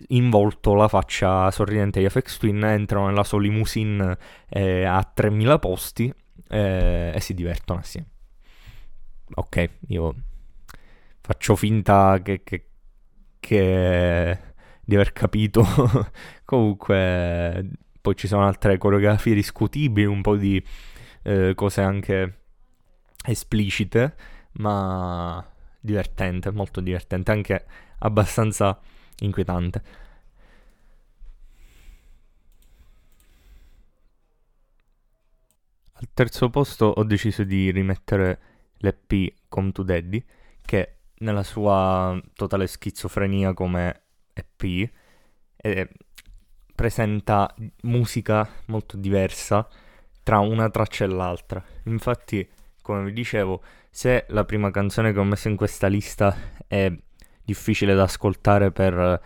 in 0.10 0.30
volto 0.30 0.74
la 0.74 0.88
faccia 0.88 1.50
sorridente 1.52 2.00
di 2.00 2.10
FX 2.10 2.38
Twin 2.38 2.64
entrano 2.64 3.08
nella 3.08 3.24
sua 3.24 3.40
limousine 3.40 4.18
eh, 4.50 4.84
a 4.84 5.04
3000 5.04 5.60
posti 5.60 6.14
eh, 6.50 7.12
e 7.14 7.20
si 7.20 7.34
divertono 7.34 7.80
assieme. 7.80 8.08
Ok, 9.36 9.70
io 9.88 10.16
faccio 11.22 11.56
finta 11.56 12.20
che, 12.22 12.44
che, 12.44 12.70
che 13.40 14.40
di 14.84 14.96
aver 14.96 15.12
capito. 15.12 15.66
Comunque, 16.46 17.70
poi 18.00 18.16
ci 18.16 18.28
sono 18.28 18.46
altre 18.46 18.78
coreografie 18.78 19.34
discutibili, 19.34 20.06
un 20.06 20.22
po' 20.22 20.36
di 20.36 20.64
eh, 21.24 21.54
cose 21.56 21.82
anche 21.82 22.40
esplicite, 23.26 24.16
ma 24.54 25.44
divertente, 25.80 26.52
molto 26.52 26.82
divertente, 26.82 27.32
anche 27.32 27.66
abbastanza 28.00 28.80
inquietante. 29.20 30.04
Al 35.94 36.10
terzo 36.14 36.50
posto 36.50 36.86
ho 36.86 37.04
deciso 37.04 37.44
di 37.44 37.72
rimettere 37.72 38.40
l'EP 38.78 39.34
Come 39.48 39.72
to 39.72 39.84
Daddy, 39.84 40.24
che 40.62 40.98
nella 41.20 41.44
sua 41.44 42.22
totale 42.34 42.68
schizofrenia 42.68 43.54
come 43.54 44.02
EP 44.34 44.92
eh, 45.56 45.90
presenta 46.76 47.54
musica 47.84 48.48
molto 48.66 48.98
diversa 48.98 49.68
tra 50.22 50.40
una 50.40 50.70
traccia 50.70 51.06
e 51.06 51.08
l'altra. 51.08 51.64
Infatti, 51.84 52.48
come 52.82 53.06
vi 53.06 53.14
dicevo, 53.14 53.64
se 53.90 54.26
la 54.30 54.44
prima 54.44 54.72
canzone 54.72 55.14
che 55.14 55.20
ho 55.20 55.24
messo 55.24 55.48
in 55.48 55.56
questa 55.56 55.88
lista 55.88 56.36
è 56.68 56.92
difficile 57.46 57.94
da 57.94 58.04
ascoltare 58.04 58.72
per 58.72 59.22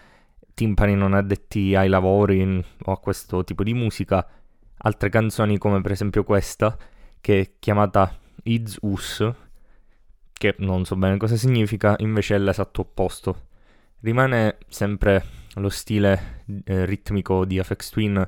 timpani 0.54 0.94
non 0.94 1.14
addetti 1.14 1.74
ai 1.74 1.88
lavori 1.88 2.64
o 2.84 2.92
a 2.92 3.00
questo 3.00 3.46
tipo 3.46 3.64
di 3.64 3.74
musica, 3.74 4.28
altre 4.80 5.10
canzoni 5.10 5.58
come 5.58 5.80
per 5.80 5.92
esempio 5.92 6.24
questa 6.24 6.78
che 7.22 7.40
è 7.40 7.52
chiamata 7.60 8.18
Ids 8.44 8.80
Us 8.82 9.32
che 10.34 10.56
non 10.60 10.86
so 10.86 10.96
bene 10.96 11.18
cosa 11.18 11.36
significa 11.36 11.96
invece 12.00 12.36
è 12.36 12.38
l'esatto 12.40 12.82
opposto. 12.82 13.48
Rimane 14.02 14.58
sempre 14.68 15.24
lo 15.56 15.70
stile 15.70 16.44
eh, 16.66 16.86
ritmico 16.86 17.46
di 17.46 17.60
Afex 17.60 17.90
Twin 17.90 18.24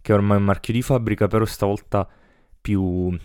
che 0.00 0.12
ormai 0.12 0.36
è 0.36 0.40
un 0.40 0.46
marchio 0.46 0.72
di 0.72 0.82
fabbrica 0.82 1.28
però 1.28 1.44
stavolta 1.44 2.08
più 2.60 3.16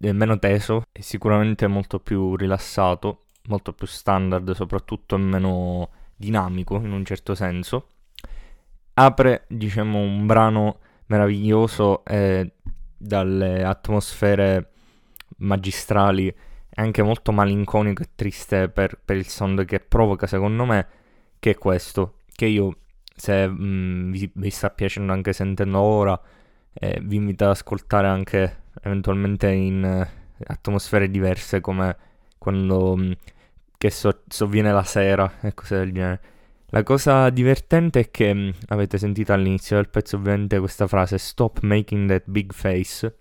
eh, 0.00 0.12
meno 0.12 0.38
teso 0.38 0.84
e 0.92 1.02
sicuramente 1.02 1.66
molto 1.66 2.00
più 2.00 2.36
rilassato 2.36 3.25
molto 3.48 3.72
più 3.72 3.86
standard 3.86 4.50
soprattutto 4.52 5.14
e 5.16 5.18
meno 5.18 5.90
dinamico 6.16 6.76
in 6.76 6.92
un 6.92 7.04
certo 7.04 7.34
senso. 7.34 7.88
Apre 8.94 9.44
diciamo 9.48 9.98
un 9.98 10.26
brano 10.26 10.78
meraviglioso 11.06 12.04
e 12.04 12.52
dalle 12.96 13.62
atmosfere 13.62 14.70
magistrali 15.38 16.28
e 16.28 16.36
anche 16.82 17.02
molto 17.02 17.32
malinconico 17.32 18.02
e 18.02 18.10
triste 18.14 18.68
per, 18.68 18.98
per, 19.04 19.16
il 19.16 19.26
sound 19.28 19.64
che 19.64 19.80
provoca 19.80 20.26
secondo 20.26 20.64
me 20.64 20.86
che 21.38 21.50
è 21.50 21.54
questo 21.54 22.20
che 22.34 22.46
io 22.46 22.76
se 23.14 23.46
mh, 23.46 23.64
mm, 23.64 24.12
vi, 24.12 24.30
vi, 24.34 24.50
sta 24.50 24.70
piacendo 24.70 25.12
anche 25.12 25.32
sentendo 25.32 25.78
ora 25.78 26.20
eh, 26.72 27.00
vi 27.02 27.16
invito 27.16 27.44
ad 27.44 27.50
ascoltare 27.50 28.06
anche 28.08 28.64
eventualmente 28.82 29.50
in 29.50 29.84
eh, 29.84 30.08
atmosfere 30.46 31.10
diverse 31.10 31.60
come 31.60 31.96
quando 32.38 32.96
mh, 32.96 33.02
mm, 33.02 33.12
che 33.78 33.90
so, 33.90 34.22
sovviene 34.28 34.72
la 34.72 34.84
sera 34.84 35.40
e 35.40 35.54
cose 35.54 35.76
del 35.76 35.92
genere 35.92 36.20
la 36.70 36.82
cosa 36.82 37.30
divertente 37.30 38.00
è 38.00 38.10
che 38.10 38.52
avete 38.68 38.98
sentito 38.98 39.32
all'inizio 39.32 39.76
del 39.76 39.88
pezzo 39.88 40.16
ovviamente 40.16 40.58
questa 40.58 40.88
frase 40.88 41.16
Stop 41.16 41.60
making 41.60 42.08
that 42.08 42.24
big 42.26 42.52
face, 42.52 43.16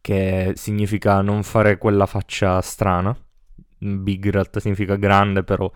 che 0.00 0.52
significa 0.56 1.20
non 1.20 1.42
fare 1.42 1.76
quella 1.76 2.06
faccia 2.06 2.60
strana. 2.62 3.14
Big 3.78 4.24
in 4.24 4.30
realtà 4.30 4.58
significa 4.58 4.96
grande, 4.96 5.44
però 5.44 5.70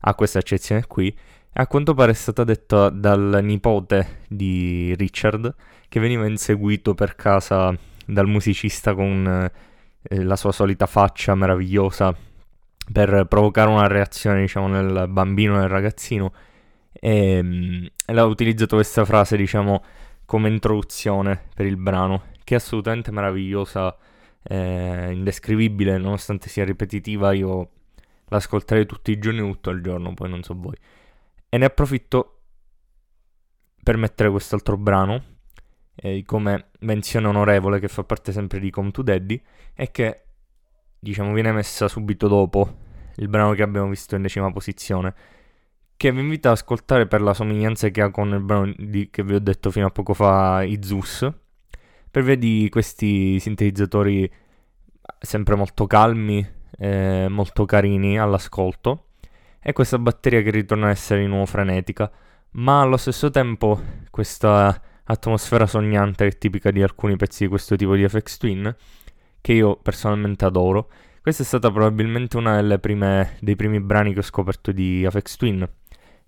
ha 0.00 0.14
questa 0.14 0.40
accezione 0.40 0.86
qui. 0.86 1.08
E 1.08 1.16
a 1.60 1.66
quanto 1.66 1.94
pare 1.94 2.12
è 2.12 2.14
stata 2.14 2.44
detta 2.44 2.90
dal 2.90 3.40
nipote 3.42 4.20
di 4.28 4.94
Richard, 4.96 5.54
che 5.88 6.00
veniva 6.00 6.26
inseguito 6.26 6.92
per 6.92 7.14
casa 7.16 7.74
dal 8.04 8.28
musicista 8.28 8.94
con 8.94 9.50
eh, 10.02 10.22
la 10.22 10.36
sua 10.36 10.52
solita 10.52 10.84
faccia 10.86 11.34
meravigliosa 11.34 12.14
per 12.92 13.26
provocare 13.26 13.70
una 13.70 13.86
reazione, 13.86 14.40
diciamo, 14.40 14.68
nel 14.68 15.06
bambino, 15.08 15.56
nel 15.56 15.68
ragazzino. 15.68 16.32
E, 16.92 17.38
um, 17.38 17.88
ha 18.04 18.24
utilizzato 18.24 18.76
questa 18.76 19.04
frase, 19.04 19.36
diciamo, 19.36 19.82
come 20.24 20.48
introduzione 20.48 21.48
per 21.54 21.66
il 21.66 21.76
brano, 21.76 22.24
che 22.44 22.54
è 22.54 22.58
assolutamente 22.58 23.10
meravigliosa, 23.10 23.96
eh, 24.42 25.10
indescrivibile, 25.12 25.98
nonostante 25.98 26.48
sia 26.48 26.64
ripetitiva, 26.64 27.32
io 27.32 27.70
l'ascolterei 28.28 28.86
tutti 28.86 29.10
i 29.10 29.18
giorni, 29.18 29.40
tutto 29.40 29.70
il 29.70 29.82
giorno, 29.82 30.14
poi 30.14 30.30
non 30.30 30.42
so 30.42 30.54
voi. 30.56 30.74
E 31.48 31.58
ne 31.58 31.64
approfitto 31.64 32.40
per 33.82 33.96
mettere 33.96 34.30
quest'altro 34.30 34.76
brano, 34.76 35.22
eh, 35.94 36.22
come 36.24 36.70
menzione 36.80 37.26
onorevole 37.26 37.78
che 37.78 37.88
fa 37.88 38.04
parte 38.04 38.32
sempre 38.32 38.58
di 38.58 38.70
Come 38.70 38.90
to 38.90 39.02
Daddy, 39.02 39.40
e 39.74 39.90
che 39.90 40.21
diciamo, 41.02 41.32
viene 41.32 41.50
messa 41.50 41.88
subito 41.88 42.28
dopo 42.28 42.78
il 43.16 43.28
brano 43.28 43.54
che 43.54 43.62
abbiamo 43.62 43.88
visto 43.88 44.14
in 44.14 44.22
decima 44.22 44.52
posizione, 44.52 45.14
che 45.96 46.12
vi 46.12 46.20
invito 46.20 46.48
ad 46.48 46.54
ascoltare 46.54 47.06
per 47.08 47.20
la 47.20 47.34
somiglianza 47.34 47.88
che 47.88 48.02
ha 48.02 48.10
con 48.10 48.28
il 48.30 48.40
brano 48.40 48.72
di, 48.76 49.10
che 49.10 49.24
vi 49.24 49.34
ho 49.34 49.40
detto 49.40 49.72
fino 49.72 49.86
a 49.86 49.90
poco 49.90 50.14
fa, 50.14 50.62
Izus, 50.62 51.28
per 52.08 52.22
via 52.22 52.36
di 52.36 52.68
questi 52.70 53.40
sintetizzatori 53.40 54.30
sempre 55.18 55.56
molto 55.56 55.86
calmi, 55.88 56.46
eh, 56.78 57.26
molto 57.28 57.64
carini 57.64 58.18
all'ascolto, 58.18 59.06
e 59.60 59.72
questa 59.72 59.98
batteria 59.98 60.40
che 60.42 60.50
ritorna 60.50 60.86
a 60.86 60.90
essere 60.90 61.20
di 61.20 61.26
nuovo 61.26 61.46
frenetica, 61.46 62.10
ma 62.52 62.80
allo 62.80 62.96
stesso 62.96 63.28
tempo 63.30 63.80
questa 64.08 64.80
atmosfera 65.04 65.66
sognante 65.66 66.30
tipica 66.38 66.70
di 66.70 66.80
alcuni 66.80 67.16
pezzi 67.16 67.42
di 67.44 67.48
questo 67.48 67.74
tipo 67.74 67.96
di 67.96 68.08
FX 68.08 68.36
Twin 68.36 68.76
che 69.42 69.52
io 69.52 69.76
personalmente 69.76 70.46
adoro. 70.46 70.88
Questa 71.20 71.42
è 71.42 71.46
stata 71.46 71.70
probabilmente 71.70 72.38
una 72.38 72.56
delle 72.56 72.78
prime, 72.78 73.36
dei 73.40 73.56
primi 73.56 73.80
brani 73.80 74.14
che 74.14 74.20
ho 74.20 74.22
scoperto 74.22 74.72
di 74.72 75.04
Afex 75.04 75.36
Twin. 75.36 75.68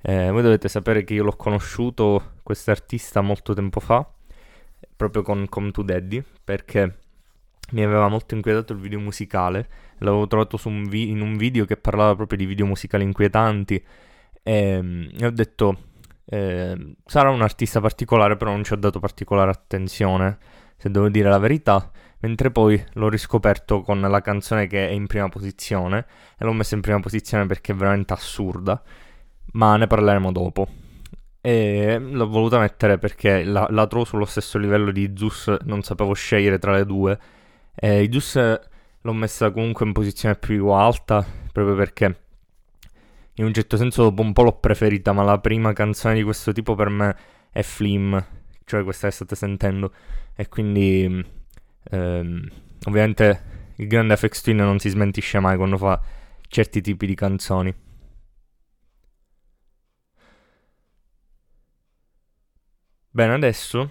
Eh, 0.03 0.31
voi 0.31 0.43
dovete 0.43 0.69
sapere 0.69 1.03
che 1.05 1.15
io 1.15 1.25
l'ho 1.25 1.37
conosciuto, 1.37 2.35
questo 2.43 2.71
artista, 2.71 3.23
molto 3.23 3.55
tempo 3.55 3.81
fa, 3.81 4.07
proprio 4.95 5.23
con 5.23 5.47
Come 5.49 5.71
to 5.71 5.83
Daddy, 5.83 6.23
perché 6.45 6.99
mi 7.71 7.83
aveva 7.83 8.09
molto 8.09 8.35
inquietato 8.35 8.75
il 8.75 8.81
video 8.81 9.01
musicale. 9.01 9.69
L'avevo 9.99 10.27
trovato 10.27 10.59
un 10.65 10.85
vi- 10.85 11.09
in 11.09 11.23
un 11.23 11.37
video 11.37 11.65
che 11.65 11.77
parlava 11.77 12.15
proprio 12.15 12.37
di 12.37 12.45
video 12.45 12.67
musicali 12.67 13.05
inquietanti. 13.05 13.83
E, 14.43 15.09
e 15.19 15.27
ho 15.27 15.31
detto, 15.31 15.79
eh, 16.27 16.95
sarà 17.07 17.31
un 17.31 17.43
artista 17.43 17.81
particolare, 17.81 18.37
però 18.37 18.51
non 18.51 18.65
ci 18.65 18.73
ho 18.75 18.77
dato 18.77 19.01
particolare 19.01 19.51
attenzione 19.51 20.39
se 20.77 20.91
devo 20.91 21.09
dire 21.09 21.29
la 21.31 21.39
verità, 21.39 21.91
mentre 22.25 22.51
poi 22.51 22.83
l'ho 22.95 23.11
riscoperto 23.11 23.83
con 23.83 24.01
la 24.01 24.21
canzone 24.23 24.67
che 24.67 24.89
è 24.89 24.91
in 24.91 25.07
prima 25.07 25.29
posizione 25.29 26.07
e 26.39 26.45
l'ho 26.47 26.55
messa 26.55 26.75
in 26.75 26.81
prima 26.81 26.99
posizione 26.99 27.45
perché 27.45 27.73
è 27.73 27.75
veramente 27.75 28.15
assurda, 28.15 28.83
ma 29.53 29.77
ne 29.77 29.87
parleremo 29.87 30.33
dopo. 30.33 30.67
E 31.43 31.99
l'ho 31.99 32.27
voluta 32.27 32.59
mettere 32.59 32.97
perché 32.97 33.45
la, 33.45 33.67
la 33.69 33.87
trovo 33.87 34.07
sullo 34.07 34.25
stesso 34.25 34.57
livello 34.57 34.91
di 34.91 35.13
Zeus, 35.15 35.55
non 35.65 35.83
sapevo 35.83 36.15
scegliere 36.15 36.59
tra 36.59 36.73
le 36.73 36.87
due. 36.87 37.19
E 37.75 38.09
Zeus 38.11 38.61
l'ho 39.03 39.13
messa 39.13 39.51
comunque 39.51 39.85
in 39.85 39.93
posizione 39.93 40.35
più 40.37 40.69
alta, 40.69 41.23
proprio 41.53 41.75
perché 41.75 42.21
in 43.35 43.45
un 43.45 43.53
certo 43.53 43.77
senso 43.77 44.03
dopo 44.05 44.23
un 44.23 44.33
po' 44.33 44.45
l'ho 44.45 44.59
preferita, 44.59 45.13
ma 45.13 45.25
la 45.25 45.39
prima 45.39 45.75
canzone 45.75 46.15
di 46.15 46.23
questo 46.23 46.53
tipo 46.53 46.75
per 46.75 46.89
me 46.89 47.17
è 47.51 47.61
Flim, 47.61 48.25
cioè 48.65 48.83
questa 48.83 49.09
che 49.09 49.13
state 49.13 49.37
sentendo. 49.37 49.93
E 50.35 50.49
quindi 50.49 51.43
ehm, 51.91 52.49
ovviamente 52.87 53.73
il 53.77 53.87
grande 53.87 54.17
FX 54.17 54.43
Twin 54.43 54.57
non 54.57 54.79
si 54.79 54.89
smentisce 54.89 55.41
mai 55.41 55.57
quando 55.57 55.77
fa 55.77 56.01
certi 56.49 56.81
tipi 56.81 57.07
di 57.07 57.15
canzoni. 57.15 57.75
Bene, 63.11 63.33
adesso 63.33 63.91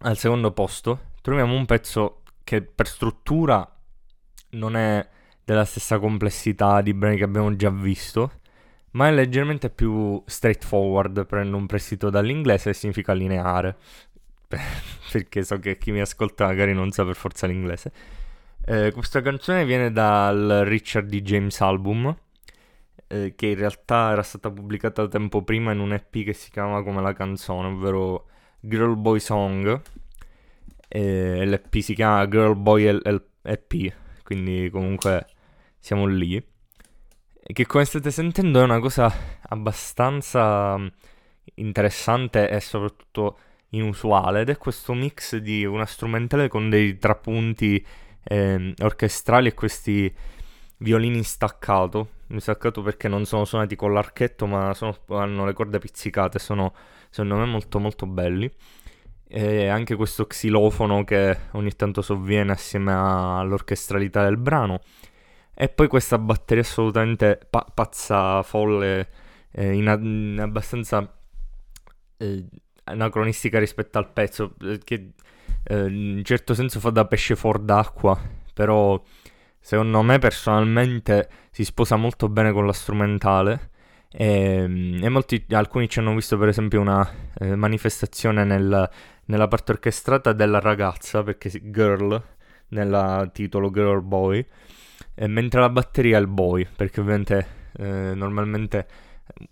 al 0.00 0.18
secondo 0.18 0.52
posto 0.52 1.12
troviamo 1.22 1.54
un 1.54 1.64
pezzo 1.64 2.22
che 2.44 2.62
per 2.62 2.86
struttura 2.86 3.68
non 4.50 4.76
è 4.76 5.08
della 5.42 5.64
stessa 5.64 5.98
complessità 5.98 6.80
di 6.82 6.92
brani 6.92 7.16
che 7.16 7.24
abbiamo 7.24 7.54
già 7.56 7.70
visto, 7.70 8.40
ma 8.92 9.08
è 9.08 9.12
leggermente 9.12 9.70
più 9.70 10.22
straightforward, 10.26 11.26
prendo 11.26 11.56
un 11.56 11.66
prestito 11.66 12.10
dall'inglese 12.10 12.70
e 12.70 12.74
significa 12.74 13.12
lineare, 13.12 13.76
perché 15.10 15.42
so 15.44 15.58
che 15.58 15.78
chi 15.78 15.90
mi 15.90 16.00
ascolta 16.00 16.46
magari 16.46 16.72
non 16.72 16.90
sa 16.90 17.04
per 17.04 17.16
forza 17.16 17.46
l'inglese. 17.46 17.92
Eh, 18.64 18.90
questa 18.92 19.20
canzone 19.20 19.64
viene 19.64 19.92
dal 19.92 20.62
Richard 20.64 21.08
D. 21.08 21.20
James 21.22 21.60
album, 21.60 22.14
eh, 23.06 23.34
che 23.36 23.46
in 23.46 23.56
realtà 23.56 24.10
era 24.10 24.22
stata 24.22 24.50
pubblicata 24.50 25.06
tempo 25.08 25.42
prima 25.42 25.72
in 25.72 25.78
un 25.78 25.92
EP 25.92 26.24
che 26.24 26.32
si 26.32 26.50
chiama 26.50 26.82
come 26.82 27.00
la 27.00 27.12
canzone, 27.12 27.68
ovvero 27.68 28.26
Girl 28.60 28.96
Boy 28.96 29.20
Song. 29.20 29.80
E 30.88 31.44
l'EP 31.44 31.78
si 31.78 31.94
chiama 31.94 32.26
Girl 32.28 32.56
Boy 32.56 33.00
EP, 33.42 33.92
quindi 34.24 34.68
comunque 34.70 35.26
siamo 35.78 36.06
lì. 36.06 36.44
Che 37.42 37.66
come 37.66 37.84
state 37.84 38.10
sentendo 38.10 38.60
è 38.60 38.64
una 38.64 38.80
cosa 38.80 39.12
abbastanza 39.48 40.76
mm, 40.76 40.86
interessante 41.54 42.48
e 42.48 42.60
soprattutto 42.60 43.38
inusuale 43.70 44.42
ed 44.42 44.50
è 44.50 44.56
questo 44.56 44.94
mix 44.94 45.36
di 45.36 45.64
una 45.64 45.86
strumentale 45.86 46.48
con 46.48 46.68
dei 46.70 46.98
trapunti 46.98 47.84
eh, 48.22 48.74
orchestrali 48.80 49.48
e 49.48 49.54
questi 49.54 50.14
violini 50.78 51.22
staccato. 51.22 52.10
Staccato 52.36 52.82
perché 52.82 53.08
non 53.08 53.24
sono 53.24 53.44
suonati 53.44 53.76
con 53.76 53.92
l'archetto 53.92 54.46
ma 54.46 54.74
sono, 54.74 54.96
hanno 55.08 55.44
le 55.44 55.52
corde 55.52 55.78
pizzicate 55.78 56.38
sono 56.38 56.74
secondo 57.10 57.36
me 57.36 57.46
molto 57.46 57.78
molto 57.78 58.06
belli. 58.06 58.50
E 59.28 59.66
anche 59.68 59.96
questo 59.96 60.26
xilofono 60.26 61.02
che 61.04 61.36
ogni 61.52 61.74
tanto 61.74 62.00
sovviene 62.02 62.52
assieme 62.52 62.92
all'orchestralità 62.92 64.22
del 64.24 64.36
brano. 64.36 64.80
E 65.54 65.68
poi 65.68 65.88
questa 65.88 66.18
batteria 66.18 66.62
assolutamente 66.62 67.40
pa- 67.48 67.66
pazza 67.72 68.42
folle 68.42 69.08
eh, 69.52 69.72
in, 69.72 69.88
a- 69.88 69.94
in, 69.94 70.38
abbastanza 70.40 71.10
eh, 72.18 72.44
anacronistica 72.86 73.58
rispetto 73.58 73.98
al 73.98 74.10
pezzo 74.10 74.54
che 74.84 75.12
eh, 75.62 75.86
in 75.86 76.22
certo 76.24 76.54
senso 76.54 76.80
fa 76.80 76.90
da 76.90 77.06
pesce 77.06 77.36
fuor 77.36 77.58
d'acqua 77.58 78.18
però 78.52 79.00
secondo 79.60 80.00
me 80.02 80.18
personalmente 80.18 81.28
si 81.50 81.64
sposa 81.64 81.96
molto 81.96 82.28
bene 82.28 82.52
con 82.52 82.64
la 82.66 82.72
strumentale. 82.72 83.70
E, 84.10 84.26
ehm, 84.62 85.00
e 85.02 85.08
molti, 85.08 85.44
alcuni 85.50 85.88
ci 85.88 85.98
hanno 85.98 86.14
visto 86.14 86.38
per 86.38 86.48
esempio 86.48 86.80
una 86.80 87.06
eh, 87.38 87.54
manifestazione 87.54 88.44
nel, 88.44 88.88
nella 89.24 89.48
parte 89.48 89.72
orchestrata 89.72 90.32
della 90.32 90.60
ragazza, 90.60 91.22
perché 91.22 91.50
girl, 91.70 92.22
nel 92.68 93.30
titolo 93.32 93.70
Girl 93.70 94.02
Boy, 94.02 94.46
mentre 95.26 95.60
la 95.60 95.68
batteria 95.68 96.18
è 96.18 96.20
il 96.20 96.28
boy, 96.28 96.66
perché 96.76 97.00
ovviamente 97.00 97.46
eh, 97.78 98.12
normalmente 98.14 98.86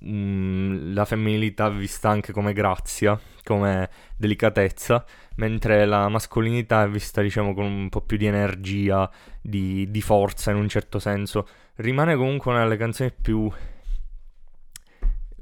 Mm, 0.04 0.94
la 0.94 1.04
femminilità 1.04 1.68
vista 1.68 2.08
anche 2.08 2.32
come 2.32 2.52
grazia, 2.52 3.18
come 3.42 3.90
delicatezza, 4.16 5.04
mentre 5.36 5.84
la 5.84 6.08
mascolinità 6.08 6.84
è 6.84 6.88
vista 6.88 7.20
diciamo 7.20 7.54
con 7.54 7.64
un 7.64 7.88
po' 7.88 8.00
più 8.00 8.16
di 8.16 8.26
energia, 8.26 9.10
di, 9.40 9.90
di 9.90 10.00
forza 10.00 10.50
in 10.52 10.58
un 10.58 10.68
certo 10.68 10.98
senso. 10.98 11.46
Rimane 11.76 12.16
comunque 12.16 12.52
una 12.52 12.62
delle 12.62 12.76
canzoni 12.76 13.12
più 13.12 13.50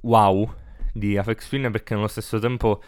wow 0.03 0.53
di 0.93 1.17
Afex 1.17 1.49
Twin 1.49 1.71
perché 1.71 1.95
nello 1.95 2.09
stesso 2.09 2.39
tempo 2.39 2.83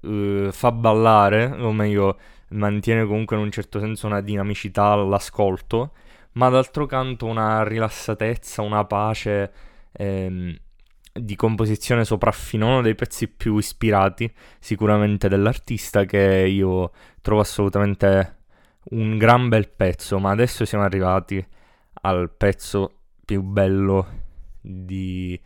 uh, 0.00 0.50
fa 0.52 0.72
ballare, 0.72 1.46
o 1.46 1.72
meglio 1.72 2.18
mantiene 2.50 3.04
comunque 3.06 3.36
in 3.36 3.42
un 3.42 3.50
certo 3.50 3.80
senso 3.80 4.06
una 4.06 4.20
dinamicità 4.20 4.84
all'ascolto, 4.92 5.92
ma 6.32 6.48
d'altro 6.50 6.86
canto 6.86 7.26
una 7.26 7.64
rilassatezza, 7.64 8.62
una 8.62 8.84
pace. 8.84 9.52
Ehm, 9.92 10.56
di 11.12 11.36
composizione 11.36 12.04
sopraffino, 12.04 12.66
uno 12.66 12.82
dei 12.82 12.94
pezzi 12.94 13.28
più 13.28 13.56
ispirati 13.56 14.32
sicuramente 14.58 15.28
dell'artista 15.28 16.04
che 16.04 16.46
io 16.46 16.92
trovo 17.20 17.40
assolutamente 17.40 18.38
un 18.90 19.18
gran 19.18 19.48
bel 19.48 19.68
pezzo, 19.68 20.18
ma 20.18 20.30
adesso 20.30 20.64
siamo 20.64 20.84
arrivati 20.84 21.44
al 22.02 22.30
pezzo 22.30 23.00
più 23.24 23.42
bello 23.42 24.06
di... 24.60 25.40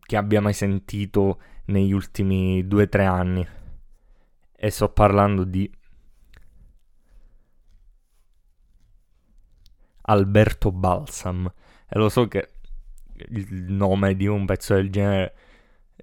che 0.00 0.16
abbia 0.16 0.40
mai 0.40 0.52
sentito 0.54 1.40
negli 1.66 1.92
ultimi 1.92 2.66
due 2.66 2.84
o 2.84 2.88
tre 2.88 3.04
anni. 3.04 3.46
E 4.60 4.70
sto 4.70 4.88
parlando 4.88 5.44
di 5.44 5.70
Alberto 10.02 10.72
Balsam. 10.72 11.52
E 11.88 11.98
lo 11.98 12.08
so 12.08 12.26
che 12.26 12.57
il 13.30 13.72
nome 13.72 14.16
di 14.16 14.26
un 14.26 14.46
pezzo 14.46 14.74
del 14.74 14.90
genere 14.90 15.34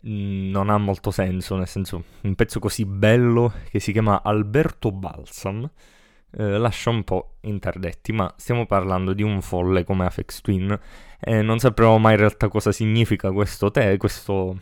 non 0.01 0.69
ha 0.69 0.77
molto 0.77 1.11
senso, 1.11 1.55
nel 1.55 1.67
senso 1.67 2.03
un 2.21 2.35
pezzo 2.35 2.59
così 2.59 2.85
bello 2.85 3.53
che 3.69 3.79
si 3.79 3.91
chiama 3.91 4.21
Alberto 4.21 4.91
Balsam 4.91 5.69
eh, 6.37 6.57
lascia 6.57 6.89
un 6.89 7.03
po' 7.03 7.37
interdetti, 7.41 8.11
ma 8.11 8.31
stiamo 8.35 8.65
parlando 8.65 9.13
di 9.13 9.23
un 9.23 9.41
folle 9.41 9.83
come 9.83 10.05
Afex 10.05 10.41
Twin 10.41 10.77
e 11.19 11.41
non 11.41 11.59
sapremo 11.59 11.97
mai 11.97 12.13
in 12.13 12.19
realtà 12.19 12.49
cosa 12.49 12.71
significa 12.71 13.31
questo, 13.31 13.71
te, 13.71 13.95
questo 13.97 14.57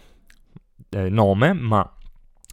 eh, 0.89 1.09
nome, 1.09 1.53
ma 1.53 1.97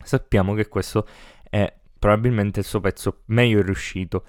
sappiamo 0.03 0.55
che 0.55 0.69
questo 0.69 1.07
è 1.49 1.73
probabilmente 1.99 2.61
il 2.61 2.67
suo 2.67 2.81
pezzo 2.81 3.23
meglio 3.27 3.61
riuscito. 3.61 4.25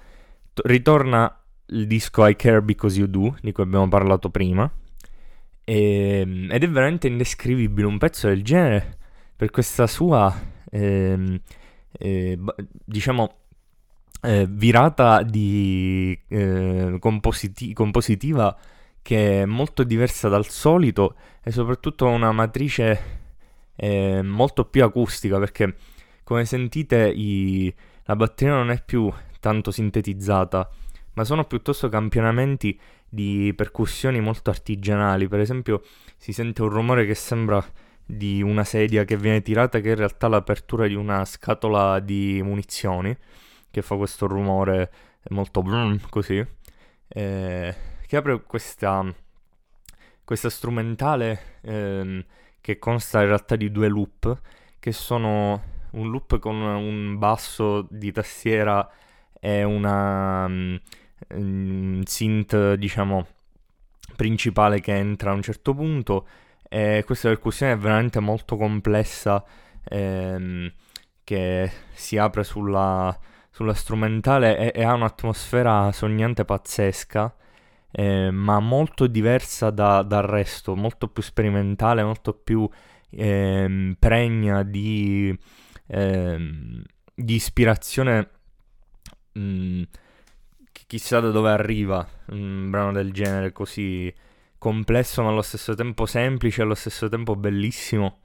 Ritorna 0.64 1.42
il 1.66 1.86
disco 1.86 2.26
I 2.26 2.36
Care 2.36 2.60
Because 2.60 2.98
You 2.98 3.08
Do, 3.08 3.36
di 3.40 3.52
cui 3.52 3.62
abbiamo 3.62 3.88
parlato 3.88 4.28
prima, 4.28 4.70
e, 5.64 6.20
ehm, 6.20 6.50
ed 6.50 6.62
è 6.62 6.68
veramente 6.68 7.06
indescrivibile 7.06 7.86
un 7.86 7.98
pezzo 7.98 8.28
del 8.28 8.42
genere 8.42 8.98
per 9.36 9.50
questa 9.50 9.86
sua, 9.86 10.34
eh, 10.70 11.40
eh, 11.92 12.38
diciamo, 12.84 13.36
eh, 14.22 14.46
virata 14.48 15.22
di 15.22 16.18
eh, 16.28 16.96
compositi- 17.00 17.72
compositiva 17.72 18.56
che 19.02 19.42
è 19.42 19.44
molto 19.44 19.82
diversa 19.82 20.28
dal 20.28 20.46
solito 20.46 21.16
e 21.42 21.50
soprattutto 21.50 22.06
una 22.06 22.30
matrice 22.30 23.20
eh, 23.74 24.22
molto 24.22 24.64
più 24.66 24.84
acustica 24.84 25.38
perché 25.40 25.74
come 26.22 26.44
sentite 26.44 27.08
i, 27.08 27.74
la 28.04 28.14
batteria 28.14 28.54
non 28.54 28.70
è 28.70 28.80
più 28.84 29.12
tanto 29.40 29.72
sintetizzata 29.72 30.70
ma 31.14 31.24
sono 31.24 31.44
piuttosto 31.44 31.88
campionamenti 31.88 32.78
di 33.12 33.52
percussioni 33.54 34.20
molto 34.20 34.48
artigianali. 34.48 35.28
Per 35.28 35.38
esempio, 35.38 35.82
si 36.16 36.32
sente 36.32 36.62
un 36.62 36.70
rumore 36.70 37.04
che 37.04 37.14
sembra 37.14 37.62
di 38.06 38.40
una 38.40 38.64
sedia 38.64 39.04
che 39.04 39.18
viene 39.18 39.42
tirata, 39.42 39.80
che 39.80 39.90
in 39.90 39.96
realtà 39.96 40.28
è 40.28 40.30
l'apertura 40.30 40.86
di 40.86 40.94
una 40.94 41.22
scatola 41.26 42.00
di 42.00 42.40
munizioni, 42.42 43.14
che 43.70 43.82
fa 43.82 43.96
questo 43.96 44.26
rumore 44.26 44.90
molto 45.28 45.60
brum, 45.60 46.00
così, 46.08 46.42
eh, 47.08 47.74
che 48.06 48.16
apre 48.16 48.42
questa, 48.44 49.04
questa 50.24 50.48
strumentale 50.48 51.58
eh, 51.60 52.24
che 52.62 52.78
consta 52.78 53.20
in 53.20 53.26
realtà 53.26 53.56
di 53.56 53.70
due 53.70 53.88
loop, 53.88 54.40
che 54.78 54.92
sono 54.92 55.62
un 55.90 56.10
loop 56.10 56.38
con 56.38 56.54
un 56.54 57.18
basso 57.18 57.86
di 57.90 58.10
tastiera 58.10 58.90
e 59.38 59.64
una 59.64 60.80
synth, 62.04 62.74
diciamo, 62.74 63.26
principale 64.16 64.80
che 64.80 64.94
entra 64.94 65.30
a 65.30 65.34
un 65.34 65.42
certo 65.42 65.74
punto. 65.74 66.26
E 66.68 67.02
questa 67.04 67.28
percussione 67.28 67.72
è 67.72 67.76
veramente 67.76 68.20
molto 68.20 68.56
complessa, 68.56 69.44
ehm, 69.84 70.72
che 71.24 71.70
si 71.92 72.16
apre 72.16 72.44
sulla, 72.44 73.16
sulla 73.50 73.74
strumentale 73.74 74.72
e, 74.72 74.80
e 74.80 74.84
ha 74.84 74.94
un'atmosfera 74.94 75.92
sognante 75.92 76.44
pazzesca, 76.44 77.34
eh, 77.90 78.30
ma 78.30 78.58
molto 78.60 79.06
diversa 79.06 79.70
da, 79.70 80.02
dal 80.02 80.22
resto, 80.22 80.74
molto 80.74 81.08
più 81.08 81.22
sperimentale, 81.22 82.02
molto 82.02 82.32
più 82.32 82.68
eh, 83.10 83.94
pregna 83.98 84.62
di, 84.62 85.38
ehm, 85.88 86.82
di 87.14 87.34
ispirazione. 87.34 88.30
Mh, 89.32 89.82
chissà 90.92 91.20
da 91.20 91.30
dove 91.30 91.48
arriva 91.48 92.06
un 92.32 92.68
brano 92.68 92.92
del 92.92 93.12
genere 93.12 93.50
così 93.50 94.14
complesso 94.58 95.22
ma 95.22 95.30
allo 95.30 95.40
stesso 95.40 95.74
tempo 95.74 96.04
semplice, 96.04 96.60
allo 96.60 96.74
stesso 96.74 97.08
tempo 97.08 97.34
bellissimo. 97.34 98.18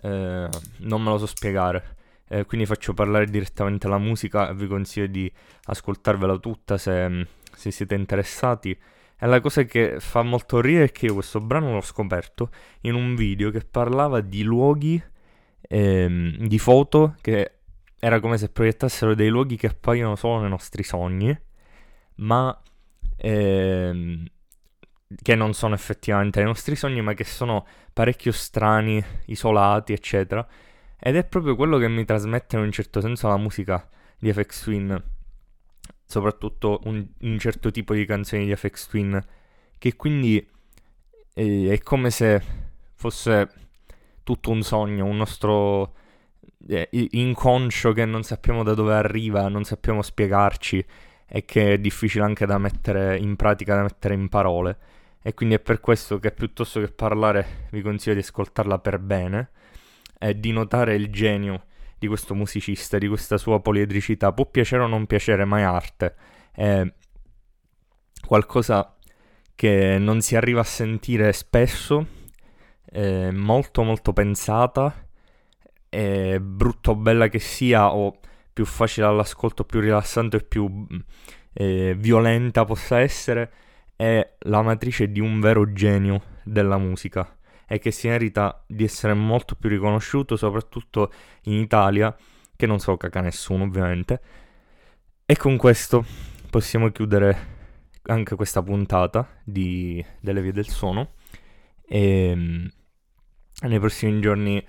Eh, 0.00 0.48
non 0.78 1.02
me 1.02 1.10
lo 1.10 1.18
so 1.18 1.26
spiegare. 1.26 1.96
Eh, 2.26 2.46
quindi 2.46 2.64
faccio 2.64 2.94
parlare 2.94 3.26
direttamente 3.26 3.88
la 3.88 3.98
musica 3.98 4.48
e 4.48 4.54
vi 4.54 4.66
consiglio 4.66 5.06
di 5.06 5.30
ascoltarvela 5.64 6.38
tutta 6.38 6.78
se, 6.78 7.26
se 7.54 7.70
siete 7.70 7.94
interessati. 7.94 8.70
E 8.70 9.26
la 9.26 9.40
cosa 9.42 9.64
che 9.64 10.00
fa 10.00 10.22
molto 10.22 10.62
ridere 10.62 10.86
è 10.86 10.90
che 10.90 11.06
io 11.06 11.14
questo 11.14 11.42
brano 11.42 11.74
l'ho 11.74 11.82
scoperto 11.82 12.48
in 12.82 12.94
un 12.94 13.16
video 13.16 13.50
che 13.50 13.60
parlava 13.70 14.22
di 14.22 14.42
luoghi, 14.44 15.02
ehm, 15.60 16.38
di 16.38 16.58
foto 16.58 17.16
che 17.20 17.56
era 17.98 18.18
come 18.18 18.38
se 18.38 18.48
proiettassero 18.48 19.14
dei 19.14 19.28
luoghi 19.28 19.56
che 19.58 19.66
appaiono 19.66 20.16
solo 20.16 20.40
nei 20.40 20.48
nostri 20.48 20.82
sogni, 20.82 21.38
ma 22.18 22.56
ehm, 23.16 24.24
che 25.22 25.34
non 25.34 25.54
sono 25.54 25.74
effettivamente 25.74 26.38
nei 26.38 26.48
nostri 26.48 26.76
sogni, 26.76 27.00
ma 27.00 27.14
che 27.14 27.24
sono 27.24 27.66
parecchio 27.92 28.32
strani, 28.32 29.02
isolati, 29.26 29.92
eccetera. 29.92 30.46
Ed 30.98 31.16
è 31.16 31.24
proprio 31.24 31.56
quello 31.56 31.78
che 31.78 31.88
mi 31.88 32.04
trasmette 32.04 32.56
in 32.56 32.62
un 32.62 32.72
certo 32.72 33.00
senso 33.00 33.28
la 33.28 33.36
musica 33.36 33.88
di 34.18 34.32
FX 34.32 34.62
Twin, 34.64 35.02
soprattutto 36.04 36.80
un, 36.84 37.06
un 37.20 37.38
certo 37.38 37.70
tipo 37.70 37.94
di 37.94 38.04
canzoni 38.04 38.46
di 38.46 38.54
FX 38.54 38.88
Twin, 38.88 39.24
che 39.78 39.96
quindi 39.96 40.46
eh, 41.34 41.72
è 41.72 41.78
come 41.78 42.10
se 42.10 42.42
fosse 42.94 43.48
tutto 44.24 44.50
un 44.50 44.62
sogno, 44.62 45.06
un 45.06 45.16
nostro 45.16 45.94
eh, 46.66 46.88
inconscio 46.90 47.92
che 47.92 48.04
non 48.04 48.24
sappiamo 48.24 48.62
da 48.62 48.74
dove 48.74 48.94
arriva, 48.94 49.48
non 49.48 49.64
sappiamo 49.64 50.02
spiegarci 50.02 50.84
e 51.28 51.44
che 51.44 51.74
è 51.74 51.78
difficile 51.78 52.24
anche 52.24 52.46
da 52.46 52.58
mettere 52.58 53.18
in 53.18 53.36
pratica, 53.36 53.74
da 53.74 53.82
mettere 53.82 54.14
in 54.14 54.28
parole. 54.28 54.78
E 55.22 55.34
quindi 55.34 55.56
è 55.56 55.60
per 55.60 55.80
questo 55.80 56.18
che 56.18 56.30
piuttosto 56.30 56.80
che 56.80 56.88
parlare 56.88 57.66
vi 57.70 57.82
consiglio 57.82 58.14
di 58.14 58.20
ascoltarla 58.20 58.78
per 58.78 58.98
bene 58.98 59.50
e 60.18 60.38
di 60.38 60.52
notare 60.52 60.94
il 60.94 61.10
genio 61.10 61.64
di 61.98 62.06
questo 62.06 62.34
musicista, 62.34 62.96
di 62.96 63.08
questa 63.08 63.36
sua 63.36 63.60
poliedricità. 63.60 64.32
Può 64.32 64.46
piacere 64.46 64.84
o 64.84 64.86
non 64.86 65.06
piacere, 65.06 65.44
ma 65.44 65.58
è 65.58 65.62
arte. 65.62 66.14
È 66.52 66.82
qualcosa 68.26 68.96
che 69.54 69.98
non 69.98 70.20
si 70.20 70.36
arriva 70.36 70.60
a 70.60 70.64
sentire 70.64 71.32
spesso, 71.32 72.06
molto 73.32 73.82
molto 73.82 74.12
pensata, 74.12 75.08
è 75.88 76.38
brutto 76.38 76.92
o 76.92 76.94
bella 76.94 77.28
che 77.28 77.38
sia 77.38 77.92
o 77.92 78.18
più 78.58 78.66
facile 78.66 79.06
all'ascolto, 79.06 79.62
più 79.62 79.78
rilassante 79.78 80.38
e 80.38 80.42
più 80.42 80.84
eh, 81.52 81.94
violenta 81.96 82.64
possa 82.64 82.98
essere 82.98 83.52
è 83.94 84.34
la 84.40 84.62
matrice 84.62 85.12
di 85.12 85.20
un 85.20 85.38
vero 85.38 85.72
genio 85.72 86.22
della 86.42 86.76
musica 86.76 87.38
e 87.68 87.78
che 87.78 87.92
si 87.92 88.08
merita 88.08 88.64
di 88.66 88.82
essere 88.82 89.14
molto 89.14 89.54
più 89.54 89.68
riconosciuto, 89.68 90.34
soprattutto 90.34 91.12
in 91.44 91.52
Italia, 91.52 92.12
che 92.56 92.66
non 92.66 92.80
se 92.80 92.90
lo 92.90 92.96
caga 92.96 93.20
nessuno 93.20 93.62
ovviamente. 93.62 94.20
E 95.24 95.36
con 95.36 95.56
questo 95.56 96.04
possiamo 96.50 96.90
chiudere 96.90 97.56
anche 98.06 98.34
questa 98.34 98.60
puntata 98.60 99.40
di, 99.44 100.04
delle 100.20 100.42
vie 100.42 100.52
del 100.52 100.66
suono. 100.66 101.12
E 101.86 102.30
ehm, 102.30 102.70
nei 103.68 103.78
prossimi 103.78 104.20
giorni 104.20 104.66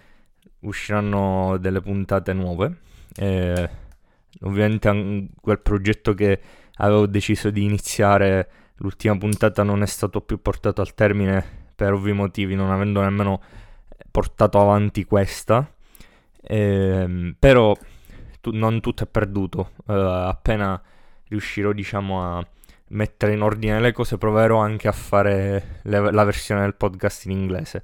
usciranno 0.60 1.58
delle 1.58 1.82
puntate 1.82 2.34
nuove. 2.34 2.82
E, 3.15 3.69
ovviamente 4.41 5.30
quel 5.41 5.60
progetto 5.60 6.13
che 6.13 6.39
avevo 6.76 7.08
deciso 7.08 7.50
di 7.50 7.63
iniziare 7.63 8.50
l'ultima 8.78 9.17
puntata 9.17 9.63
non 9.63 9.82
è 9.82 9.86
stato 9.86 10.22
più 10.22 10.41
portato 10.41 10.82
al 10.82 10.93
termine 10.93 11.43
per 11.76 11.93
ovvi 11.93 12.13
motivi, 12.13 12.56
non 12.56 12.72
avendo 12.72 13.02
nemmeno 13.02 13.41
portato 14.12 14.60
avanti 14.60 15.06
questa. 15.06 15.72
Ehm, 16.41 17.36
però 17.38 17.76
tu, 18.41 18.52
non 18.52 18.82
tutto 18.82 19.04
è 19.04 19.08
perduto. 19.08 19.72
Uh, 19.86 19.93
appena 19.93 20.82
riuscirò, 21.28 21.72
diciamo, 21.72 22.22
a 22.22 22.48
mettere 22.89 23.34
in 23.34 23.41
ordine 23.41 23.80
le 23.80 23.91
cose, 23.91 24.17
proverò 24.17 24.58
anche 24.60 24.88
a 24.88 24.91
fare 24.91 25.80
le, 25.84 26.12
la 26.12 26.24
versione 26.24 26.62
del 26.62 26.76
podcast 26.76 27.26
in 27.26 27.32
inglese. 27.32 27.84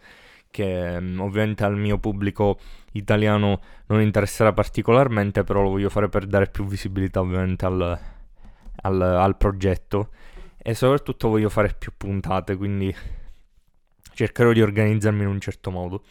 Che 0.49 0.95
um, 0.97 1.19
ovviamente 1.21 1.63
al 1.63 1.77
mio 1.77 1.97
pubblico 1.97 2.59
italiano 2.97 3.61
non 3.87 4.01
interesserà 4.01 4.53
particolarmente, 4.53 5.43
però 5.43 5.61
lo 5.61 5.69
voglio 5.69 5.89
fare 5.89 6.09
per 6.09 6.25
dare 6.25 6.47
più 6.47 6.65
visibilità 6.65 7.19
ovviamente 7.19 7.65
al, 7.65 7.99
al, 8.81 9.01
al 9.01 9.37
progetto 9.37 10.09
e 10.57 10.73
soprattutto 10.73 11.29
voglio 11.29 11.49
fare 11.49 11.75
più 11.77 11.91
puntate, 11.95 12.55
quindi 12.55 12.93
cercherò 14.13 14.51
di 14.51 14.61
organizzarmi 14.61 15.21
in 15.21 15.27
un 15.27 15.39
certo 15.39 15.69
modo. 15.71 16.03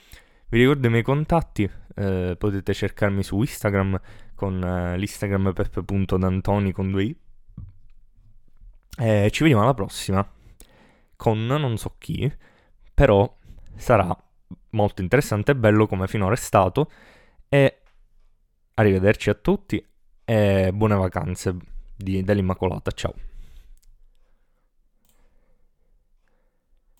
Vi 0.49 0.59
ricordo 0.59 0.87
i 0.87 0.91
miei 0.91 1.03
contatti, 1.03 1.69
eh, 1.97 2.37
potete 2.39 2.73
cercarmi 2.73 3.23
su 3.23 3.41
Instagram 3.41 4.01
con 4.35 4.63
eh, 4.63 4.97
l'Instagram 4.97 5.53
peppe.dantoni 5.53 6.73
con 6.73 6.91
due 6.91 7.03
i. 7.03 7.17
E 8.97 9.29
ci 9.33 9.43
vediamo 9.43 9.65
alla 9.65 9.75
prossima 9.75 10.25
con 11.17 11.47
non 11.47 11.77
so 11.77 11.97
chi, 11.99 12.33
però 12.93 13.37
sarà 13.77 14.17
molto 14.75 15.01
interessante 15.03 15.53
e 15.53 15.57
bello 15.57 15.87
come 15.87 16.07
finora 16.07 16.35
è 16.35 16.37
stato. 16.37 16.91
E 17.49 17.79
arrivederci 18.75 19.31
a 19.31 19.35
tutti 19.35 19.85
e 20.25 20.71
buone 20.73 20.95
vacanze 20.95 21.57
di, 21.97 22.23
dell'Immacolata. 22.23 22.91
Ciao. 22.91 23.34